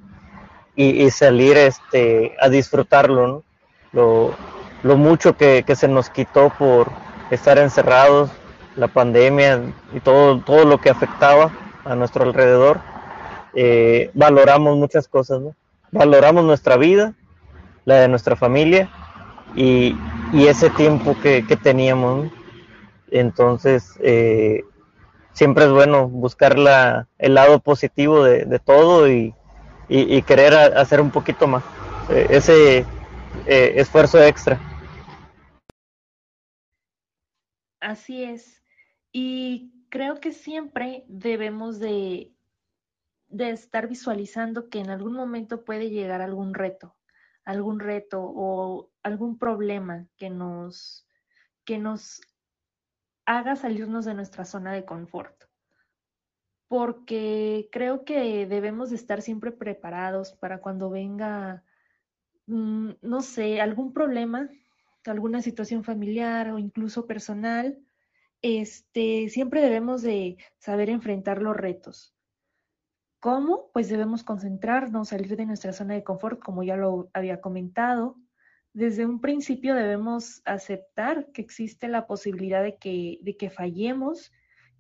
y, 0.75 1.11
salir 1.11 1.57
este, 1.57 2.35
a 2.41 2.49
disfrutarlo, 2.49 3.45
lo, 3.93 4.35
lo, 4.83 4.97
mucho 4.97 5.37
que, 5.37 5.65
se 5.77 5.89
nos 5.89 6.09
quitó 6.09 6.51
por 6.59 6.91
estar 7.31 7.59
encerrados, 7.59 8.31
la 8.77 8.89
pandemia 8.89 9.61
y 9.93 10.01
todo, 10.01 10.41
todo 10.41 10.65
lo 10.65 10.79
que 10.79 10.91
afectaba 10.91 11.53
a 11.85 11.95
nuestro 11.95 12.25
alrededor, 12.25 12.81
eh, 13.55 14.11
valoramos 14.15 14.77
muchas 14.79 15.07
cosas, 15.07 15.41
¿no? 15.43 15.55
Valoramos 15.95 16.45
nuestra 16.45 16.77
vida, 16.77 17.15
la 17.85 18.01
de 18.01 18.09
nuestra 18.09 18.37
familia 18.37 18.91
y, 19.55 19.97
ese 20.33 20.69
tiempo 20.71 21.17
que, 21.23 21.43
teníamos. 21.63 22.31
Entonces, 23.11 23.97
eh, 24.03 24.65
siempre 25.33 25.65
es 25.65 25.71
bueno 25.71 26.09
buscar 26.09 26.57
el 27.19 27.35
lado 27.35 27.61
positivo 27.61 28.25
de, 28.25 28.59
todo 28.59 29.09
y, 29.09 29.33
y, 29.89 30.21
querer 30.23 30.55
hacer 30.55 31.01
un 31.01 31.11
poquito 31.11 31.47
más, 31.47 31.63
eh, 32.11 32.27
ese 32.31 32.79
eh, 33.47 33.73
esfuerzo 33.77 34.23
extra. 34.23 34.59
Así 37.81 38.25
es. 38.25 38.63
Y 39.13 39.73
creo 39.91 40.19
que 40.19 40.33
siempre 40.33 41.05
debemos 41.07 41.79
de, 41.79 42.34
de 43.29 43.51
estar 43.51 43.89
visualizando 43.89 44.69
que 44.69 44.81
en 44.81 44.91
algún 44.91 45.15
momento 45.15 45.65
puede 45.65 45.91
llegar 45.91 46.21
algún 46.21 46.55
reto, 46.55 46.97
algún 47.45 47.81
reto 47.81 48.23
o 48.23 48.91
algún 49.03 49.39
problema 49.39 50.07
que 50.17 50.31
nos, 50.31 51.07
que 51.65 51.79
nos 51.79 52.21
haga 53.27 53.57
salirnos 53.57 54.05
de 54.05 54.15
nuestra 54.15 54.45
zona 54.45 54.73
de 54.73 54.85
confort 54.85 55.45
porque 56.75 57.69
creo 57.71 58.05
que 58.05 58.47
debemos 58.47 58.91
de 58.91 58.97
estar 58.97 59.23
siempre 59.23 59.53
preparados 59.53 60.33
para 60.33 60.61
cuando 60.61 60.91
venga, 60.91 61.63
mm, 62.47 62.91
no 63.03 63.23
sé, 63.23 63.61
algún 63.61 63.93
problema, 63.93 64.51
alguna 65.05 65.43
situación 65.43 65.85
familiar 65.85 66.51
o 66.51 66.59
incluso 66.59 67.07
personal, 67.07 67.79
este, 68.43 69.29
siempre 69.29 69.61
debemos 69.61 70.03
de 70.03 70.37
saber 70.59 70.91
enfrentar 70.91 71.41
los 71.43 71.57
retos. 71.57 72.14
¿Cómo? 73.25 73.71
Pues 73.73 73.89
debemos 73.89 74.23
concentrarnos, 74.23 75.09
salir 75.09 75.35
de 75.35 75.47
nuestra 75.47 75.73
zona 75.73 75.95
de 75.95 76.05
confort, 76.05 76.39
como 76.41 76.63
ya 76.63 76.77
lo 76.77 77.09
había 77.15 77.41
comentado. 77.41 78.19
Desde 78.75 79.07
un 79.07 79.23
principio 79.23 79.75
debemos 79.75 80.43
aceptar 80.45 81.33
que 81.33 81.41
existe 81.41 81.89
la 81.89 82.07
posibilidad 82.07 82.63
de 82.63 82.77
que, 82.77 83.21
de 83.23 83.35
que 83.39 83.49
fallemos 83.49 84.31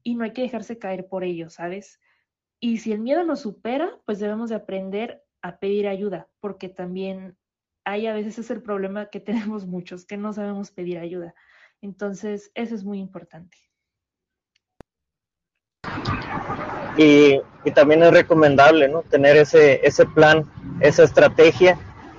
y 0.02 0.14
no 0.14 0.24
hay 0.24 0.34
que 0.34 0.42
dejarse 0.42 0.78
caer 0.78 1.08
por 1.08 1.24
ello, 1.24 1.48
¿sabes? 1.48 2.02
Y 2.60 2.76
si 2.80 2.92
el 2.92 3.00
miedo 3.00 3.24
nos 3.24 3.40
supera, 3.40 3.98
pues 4.04 4.18
debemos 4.18 4.50
de 4.50 4.56
aprender 4.56 5.24
a 5.40 5.58
pedir 5.58 5.88
ayuda, 5.88 6.28
porque 6.38 6.68
también 6.68 7.38
hay 7.84 8.08
a 8.08 8.12
veces 8.12 8.38
es 8.38 8.50
el 8.50 8.60
problema 8.60 9.08
que 9.08 9.20
tenemos 9.60 9.64
muchos, 9.64 10.04
que 10.04 10.18
no 10.18 10.34
sabemos 10.34 10.70
pedir 10.70 10.98
ayuda. 10.98 11.34
Entonces, 11.80 12.52
eso 12.54 12.74
es 12.74 12.84
muy 12.84 12.98
importante. 12.98 13.56
Y, 16.96 17.40
también 17.74 18.02
es 18.02 18.12
recomendable. 18.12 18.92
Tener 19.08 19.36
ese, 19.36 19.80
ese 19.86 20.04
plan, 20.04 20.44
esa 20.80 21.02
estrategia 21.02 21.78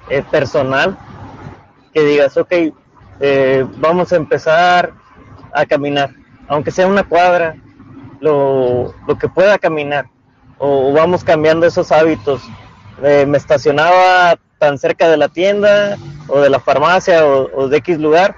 eh, 0.10 0.24
personal, 0.32 0.98
que 1.94 2.04
digas, 2.04 2.36
ok, 2.36 2.52
eh, 3.20 3.66
vamos 3.78 4.12
a 4.12 4.16
empezar 4.16 4.92
a 5.54 5.66
caminar, 5.66 6.10
aunque 6.48 6.72
sea 6.72 6.88
una 6.88 7.04
cuadra, 7.04 7.56
lo, 8.20 8.94
que 9.20 9.30
pueda 9.30 9.58
caminar 9.58 10.08
o, 10.58 10.92
vamos 10.94 11.24
cambiando 11.24 11.66
esos 11.66 11.92
hábitos. 11.92 12.42
Eh, 13.04 13.26
me 13.28 13.38
estacionaba 13.38 14.38
tan 14.58 14.78
cerca 14.78 15.10
de 15.10 15.18
la 15.18 15.30
tienda 15.30 15.98
o 16.28 16.40
de 16.40 16.50
la 16.50 16.60
farmacia 16.60 17.26
o, 17.26 17.68
de 17.68 17.78
X 17.78 18.00
lugar, 18.00 18.36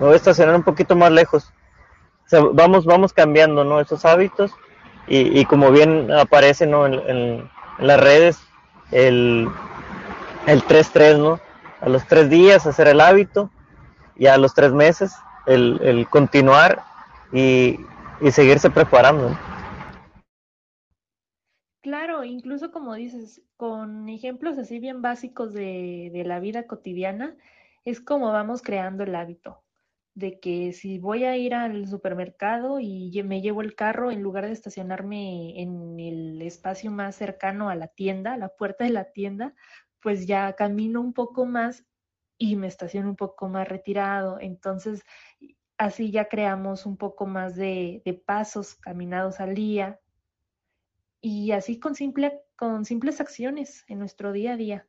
me 0.00 0.06
voy 0.06 0.14
a 0.14 0.16
estacionar 0.16 0.54
un 0.54 0.62
poquito 0.62 0.96
más 0.96 1.10
lejos. 1.10 1.52
vamos, 2.52 2.84
vamos 2.84 3.12
cambiando 3.12 3.64
¿no? 3.64 3.80
esos 3.80 4.04
hábitos 4.04 4.52
y, 5.08 5.44
como 5.46 5.70
bien 5.70 6.12
aparece 6.12 6.66
¿no? 6.66 6.86
en, 6.86 7.48
las 7.78 8.00
redes, 8.00 8.38
el, 8.90 9.48
el 10.46 10.62
3-3, 10.62 11.18
¿no? 11.18 11.40
A 11.80 11.88
los 11.88 12.06
tres 12.06 12.28
días 12.28 12.66
hacer 12.66 12.88
el 12.88 13.00
hábito 13.00 13.50
y 14.16 14.26
a 14.26 14.36
los 14.36 14.52
tres 14.52 14.72
meses 14.72 15.14
el, 15.46 15.78
el 15.82 16.08
continuar 16.08 16.82
y, 17.32 17.78
y 18.20 18.30
seguirse 18.32 18.68
preparando. 18.68 19.36
Claro, 21.80 22.24
incluso 22.24 22.72
como 22.72 22.94
dices, 22.94 23.42
con 23.56 24.08
ejemplos 24.08 24.58
así 24.58 24.80
bien 24.80 25.00
básicos 25.00 25.54
de, 25.54 26.10
de 26.12 26.24
la 26.24 26.40
vida 26.40 26.66
cotidiana, 26.66 27.36
es 27.84 28.00
como 28.00 28.32
vamos 28.32 28.60
creando 28.60 29.04
el 29.04 29.14
hábito 29.14 29.62
de 30.14 30.40
que 30.40 30.72
si 30.72 30.98
voy 30.98 31.24
a 31.24 31.36
ir 31.36 31.54
al 31.54 31.86
supermercado 31.86 32.80
y 32.80 33.22
me 33.24 33.40
llevo 33.40 33.62
el 33.62 33.74
carro, 33.74 34.10
en 34.10 34.22
lugar 34.22 34.46
de 34.46 34.52
estacionarme 34.52 35.60
en 35.60 36.00
el 36.00 36.42
espacio 36.42 36.90
más 36.90 37.16
cercano 37.16 37.70
a 37.70 37.76
la 37.76 37.88
tienda, 37.88 38.34
a 38.34 38.38
la 38.38 38.48
puerta 38.48 38.84
de 38.84 38.90
la 38.90 39.12
tienda, 39.12 39.54
pues 40.00 40.26
ya 40.26 40.52
camino 40.54 41.00
un 41.00 41.12
poco 41.12 41.46
más 41.46 41.86
y 42.38 42.56
me 42.56 42.66
estaciono 42.68 43.10
un 43.10 43.16
poco 43.16 43.48
más 43.48 43.68
retirado. 43.68 44.38
Entonces, 44.40 45.02
así 45.76 46.10
ya 46.10 46.28
creamos 46.28 46.86
un 46.86 46.96
poco 46.96 47.26
más 47.26 47.56
de, 47.56 48.02
de 48.04 48.14
pasos 48.14 48.74
caminados 48.74 49.40
al 49.40 49.54
día 49.54 50.00
y 51.20 51.52
así 51.52 51.78
con, 51.78 51.94
simple, 51.94 52.42
con 52.56 52.84
simples 52.84 53.20
acciones 53.20 53.84
en 53.88 53.98
nuestro 54.00 54.32
día 54.32 54.54
a 54.54 54.56
día. 54.56 54.87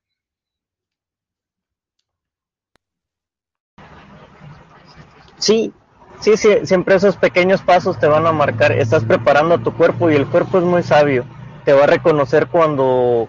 Sí, 5.39 5.73
sí, 6.19 6.37
sí, 6.37 6.49
siempre 6.63 6.95
esos 6.95 7.15
pequeños 7.17 7.61
pasos 7.61 7.99
te 7.99 8.07
van 8.07 8.27
a 8.27 8.31
marcar. 8.31 8.71
Estás 8.71 9.05
preparando 9.05 9.55
a 9.55 9.63
tu 9.63 9.73
cuerpo 9.73 10.09
y 10.09 10.15
el 10.15 10.27
cuerpo 10.27 10.57
es 10.59 10.63
muy 10.63 10.83
sabio. 10.83 11.25
Te 11.65 11.73
va 11.73 11.83
a 11.85 11.87
reconocer 11.87 12.47
cuando 12.47 13.27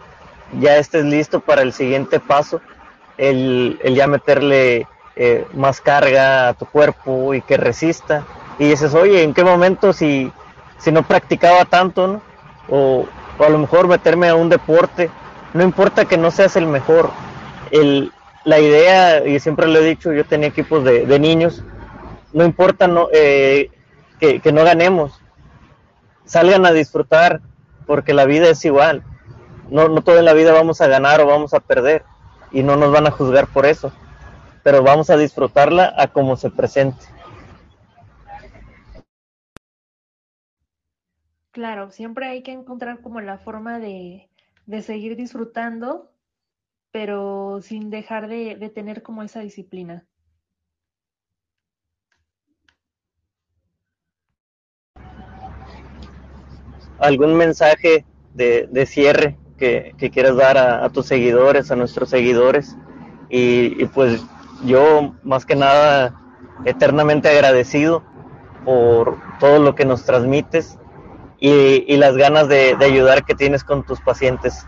ya 0.58 0.76
estés 0.76 1.04
listo 1.04 1.40
para 1.40 1.62
el 1.62 1.72
siguiente 1.72 2.20
paso, 2.20 2.60
el, 3.18 3.78
el 3.82 3.94
ya 3.94 4.06
meterle 4.06 4.86
eh, 5.16 5.46
más 5.54 5.80
carga 5.80 6.48
a 6.48 6.54
tu 6.54 6.66
cuerpo 6.66 7.34
y 7.34 7.42
que 7.42 7.56
resista. 7.56 8.24
Y 8.58 8.68
dices, 8.68 8.94
oye, 8.94 9.22
¿en 9.22 9.34
qué 9.34 9.44
momento 9.44 9.92
si, 9.92 10.30
si 10.78 10.92
no 10.92 11.02
practicaba 11.02 11.64
tanto, 11.64 12.06
¿no? 12.08 12.22
O, 12.68 13.06
o, 13.38 13.44
a 13.44 13.48
lo 13.48 13.58
mejor 13.58 13.88
meterme 13.88 14.28
a 14.28 14.34
un 14.34 14.48
deporte, 14.48 15.10
no 15.54 15.62
importa 15.62 16.04
que 16.04 16.18
no 16.18 16.30
seas 16.30 16.56
el 16.56 16.66
mejor. 16.66 17.10
El, 17.70 18.12
la 18.44 18.58
idea, 18.58 19.26
y 19.26 19.38
siempre 19.40 19.66
lo 19.66 19.78
he 19.78 19.84
dicho, 19.84 20.12
yo 20.12 20.24
tenía 20.24 20.48
equipos 20.48 20.84
de, 20.84 21.06
de 21.06 21.18
niños, 21.18 21.62
no 22.32 22.44
importa 22.44 22.86
no, 22.86 23.08
eh, 23.12 23.70
que, 24.18 24.40
que 24.40 24.52
no 24.52 24.64
ganemos, 24.64 25.20
salgan 26.24 26.66
a 26.66 26.72
disfrutar, 26.72 27.40
porque 27.86 28.14
la 28.14 28.24
vida 28.24 28.48
es 28.48 28.64
igual. 28.64 29.02
No, 29.68 29.88
no 29.88 30.02
todo 30.02 30.18
en 30.18 30.24
la 30.24 30.32
vida 30.32 30.52
vamos 30.52 30.80
a 30.80 30.86
ganar 30.86 31.20
o 31.20 31.26
vamos 31.26 31.54
a 31.54 31.60
perder, 31.60 32.04
y 32.52 32.62
no 32.62 32.76
nos 32.76 32.92
van 32.92 33.06
a 33.06 33.10
juzgar 33.10 33.46
por 33.46 33.66
eso, 33.66 33.92
pero 34.62 34.82
vamos 34.82 35.10
a 35.10 35.16
disfrutarla 35.16 35.94
a 35.96 36.08
como 36.08 36.36
se 36.36 36.50
presente. 36.50 37.04
Claro, 41.52 41.90
siempre 41.90 42.26
hay 42.26 42.42
que 42.42 42.52
encontrar 42.52 43.00
como 43.00 43.20
la 43.20 43.38
forma 43.38 43.80
de, 43.80 44.30
de 44.66 44.82
seguir 44.82 45.16
disfrutando, 45.16 46.12
pero 46.92 47.60
sin 47.60 47.90
dejar 47.90 48.28
de, 48.28 48.56
de 48.56 48.70
tener 48.70 49.02
como 49.02 49.22
esa 49.22 49.40
disciplina. 49.40 50.06
Algún 57.00 57.34
mensaje 57.34 58.04
de, 58.34 58.68
de 58.70 58.86
cierre 58.86 59.36
que, 59.58 59.94
que, 59.98 60.10
quieras 60.10 60.36
dar 60.36 60.56
a, 60.56 60.84
a, 60.84 60.90
tus 60.90 61.06
seguidores, 61.06 61.70
a 61.70 61.76
nuestros 61.76 62.10
seguidores. 62.10 62.76
Y, 63.28 63.82
y, 63.82 63.86
pues 63.86 64.22
yo 64.64 65.14
más 65.22 65.46
que 65.46 65.56
nada 65.56 66.14
eternamente 66.64 67.28
agradecido 67.28 68.02
por 68.64 69.16
todo 69.38 69.58
lo 69.58 69.74
que 69.74 69.84
nos 69.84 70.04
transmites 70.04 70.78
y, 71.38 71.84
y 71.86 71.96
las 71.96 72.16
ganas 72.16 72.48
de, 72.48 72.76
de, 72.76 72.84
ayudar 72.84 73.24
que 73.24 73.34
tienes 73.34 73.64
con 73.64 73.84
tus 73.84 74.00
pacientes. 74.00 74.66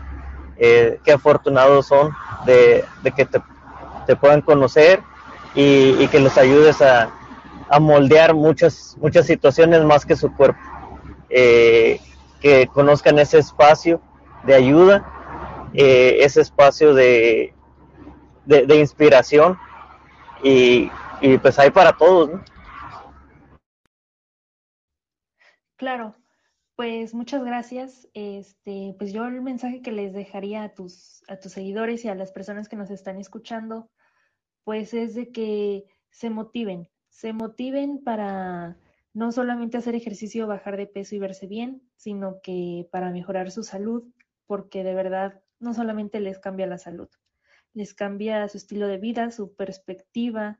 Eh, 0.57 0.99
qué 1.03 1.13
afortunados 1.13 1.87
son 1.87 2.11
de, 2.45 2.85
de 3.01 3.11
que 3.11 3.25
te, 3.25 3.41
te, 4.05 4.15
puedan 4.15 4.41
conocer 4.41 5.01
y, 5.55 5.95
y 5.99 6.07
que 6.09 6.19
los 6.19 6.37
ayudes 6.37 6.81
a, 6.81 7.11
a, 7.69 7.79
moldear 7.79 8.33
muchas, 8.33 8.95
muchas 9.01 9.25
situaciones 9.25 9.83
más 9.83 10.05
que 10.05 10.15
su 10.15 10.33
cuerpo. 10.33 10.59
Eh, 11.29 11.99
que 12.43 12.67
conozcan 12.67 13.17
ese 13.19 13.37
espacio 13.39 14.01
de 14.43 14.53
ayuda, 14.53 15.69
eh, 15.73 16.17
ese 16.19 16.41
espacio 16.41 16.93
de, 16.93 17.55
de, 18.45 18.65
de 18.65 18.79
inspiración 18.79 19.57
y, 20.43 20.91
y, 21.21 21.37
pues 21.37 21.57
hay 21.57 21.71
para 21.71 21.93
todos. 21.93 22.29
¿no? 22.31 22.43
Claro, 25.77 26.17
pues 26.75 27.13
muchas 27.13 27.45
gracias. 27.45 28.09
Este, 28.13 28.93
pues 28.97 29.13
yo 29.13 29.25
el 29.25 29.41
mensaje 29.41 29.81
que 29.81 29.93
les 29.93 30.11
dejaría 30.11 30.63
a 30.63 30.73
tus, 30.73 31.23
a 31.29 31.37
tus 31.37 31.53
seguidores 31.53 32.03
y 32.03 32.09
a 32.09 32.15
las 32.15 32.33
personas 32.33 32.67
que 32.67 32.75
nos 32.75 32.91
están 32.91 33.19
escuchando, 33.19 33.89
pues 34.65 34.93
es 34.93 35.15
de 35.15 35.31
que 35.31 35.85
se 36.09 36.29
motiven, 36.29 36.89
se 37.07 37.31
motiven 37.31 38.03
para 38.03 38.75
no 39.13 39.31
solamente 39.31 39.77
hacer 39.77 39.95
ejercicio, 39.95 40.47
bajar 40.47 40.77
de 40.77 40.87
peso 40.87 41.15
y 41.15 41.19
verse 41.19 41.47
bien, 41.47 41.81
sino 41.95 42.41
que 42.41 42.87
para 42.91 43.11
mejorar 43.11 43.51
su 43.51 43.63
salud, 43.63 44.03
porque 44.47 44.83
de 44.83 44.95
verdad 44.95 45.41
no 45.59 45.73
solamente 45.73 46.19
les 46.19 46.39
cambia 46.39 46.67
la 46.67 46.77
salud, 46.77 47.09
les 47.73 47.93
cambia 47.93 48.47
su 48.49 48.57
estilo 48.57 48.87
de 48.87 48.97
vida, 48.97 49.31
su 49.31 49.55
perspectiva, 49.55 50.59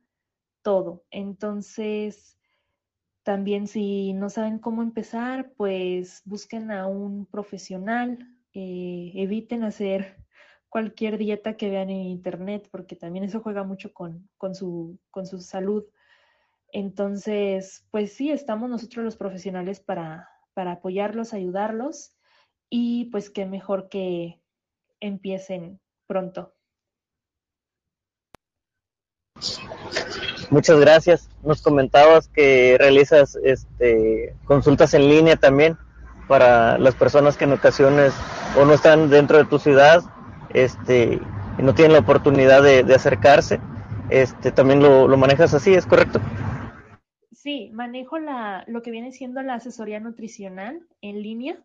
todo. 0.61 1.03
Entonces, 1.11 2.37
también 3.23 3.67
si 3.67 4.13
no 4.13 4.29
saben 4.29 4.59
cómo 4.59 4.83
empezar, 4.83 5.53
pues 5.55 6.21
busquen 6.25 6.71
a 6.71 6.87
un 6.87 7.25
profesional, 7.25 8.19
eh, 8.53 9.11
eviten 9.15 9.63
hacer 9.63 10.17
cualquier 10.69 11.17
dieta 11.17 11.57
que 11.57 11.69
vean 11.69 11.89
en 11.89 12.01
internet, 12.01 12.67
porque 12.71 12.95
también 12.95 13.25
eso 13.25 13.41
juega 13.41 13.63
mucho 13.63 13.93
con, 13.93 14.29
con, 14.37 14.55
su, 14.55 14.99
con 15.09 15.25
su 15.25 15.39
salud. 15.39 15.85
Entonces, 16.73 17.85
pues 17.91 18.13
sí, 18.13 18.31
estamos 18.31 18.67
nosotros 18.67 19.05
los 19.05 19.15
profesionales 19.15 19.79
para, 19.79 20.27
para 20.55 20.73
apoyarlos, 20.73 21.33
ayudarlos 21.33 22.17
y 22.67 23.05
pues 23.11 23.29
qué 23.29 23.45
mejor 23.45 23.89
que 23.89 24.41
empiecen 24.99 25.79
pronto. 26.07 26.55
Muchas 30.49 30.79
gracias. 30.79 31.29
Nos 31.43 31.61
comentabas 31.61 32.27
que 32.27 32.75
realizas 32.79 33.37
este, 33.43 34.35
consultas 34.45 34.95
en 34.95 35.07
línea 35.07 35.35
también 35.35 35.77
para 36.27 36.79
las 36.79 36.95
personas 36.95 37.37
que 37.37 37.43
en 37.43 37.53
ocasiones 37.53 38.13
o 38.59 38.65
no 38.65 38.73
están 38.73 39.11
dentro 39.11 39.37
de 39.37 39.45
tu 39.45 39.59
ciudad 39.59 40.01
este, 40.55 41.19
y 41.59 41.61
no 41.61 41.75
tienen 41.75 41.93
la 41.93 41.99
oportunidad 41.99 42.63
de, 42.63 42.83
de 42.83 42.95
acercarse. 42.95 43.59
Este, 44.09 44.51
también 44.51 44.81
lo, 44.81 45.07
lo 45.07 45.17
manejas 45.17 45.53
así, 45.53 45.75
¿es 45.75 45.85
correcto? 45.85 46.19
Sí, 47.43 47.71
manejo 47.73 48.19
la, 48.19 48.63
lo 48.67 48.81
que 48.81 48.89
viene 48.89 49.11
siendo 49.11 49.41
la 49.41 49.55
asesoría 49.55 49.99
nutricional 49.99 50.87
en 51.01 51.21
línea 51.21 51.61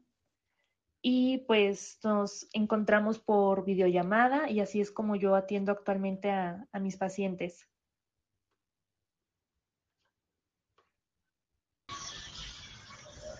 y 1.01 1.38
pues 1.47 2.01
nos 2.03 2.49
encontramos 2.53 3.21
por 3.21 3.64
videollamada 3.64 4.51
y 4.51 4.59
así 4.59 4.81
es 4.81 4.91
como 4.91 5.14
yo 5.14 5.37
atiendo 5.37 5.71
actualmente 5.71 6.33
a, 6.33 6.67
mis 6.81 6.97
pacientes. 6.97 7.69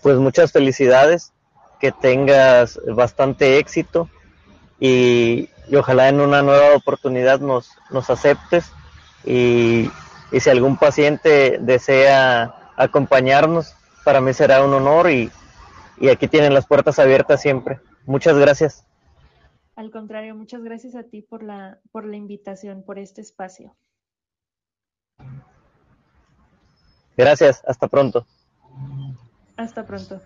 Pues 0.01 0.15
muchas 0.15 0.53
felicidades, 0.53 1.33
que 1.81 1.91
tengas 1.91 2.79
bastante 2.87 3.57
éxito 3.57 4.09
y, 4.79 5.49
y 5.67 5.75
ojalá 5.75 6.07
en 6.07 6.21
una 6.21 6.41
nueva 6.41 6.73
oportunidad 6.73 7.41
nos, 7.41 7.69
nos 7.91 8.09
aceptes 8.09 8.71
y 9.25 9.89
y 10.31 10.39
si 10.39 10.49
algún 10.49 10.77
paciente 10.77 11.57
desea 11.59 12.71
acompañarnos, 12.75 13.75
para 14.03 14.21
mí 14.21 14.33
será 14.33 14.63
un 14.63 14.73
honor 14.73 15.09
y, 15.09 15.31
y 15.97 16.09
aquí 16.09 16.27
tienen 16.27 16.53
las 16.53 16.65
puertas 16.65 16.99
abiertas 16.99 17.41
siempre. 17.41 17.79
Muchas 18.05 18.37
gracias. 18.37 18.85
Al 19.75 19.91
contrario, 19.91 20.35
muchas 20.35 20.61
gracias 20.61 20.95
a 20.95 21.03
ti 21.03 21.21
por 21.21 21.41
la, 21.41 21.79
por 21.91 22.05
la 22.05 22.17
invitación, 22.17 22.83
por 22.83 22.99
este 22.99 23.21
espacio. 23.21 23.75
Gracias, 27.15 27.63
hasta 27.67 27.87
pronto. 27.87 28.25
Hasta 29.57 29.85
pronto. 29.85 30.17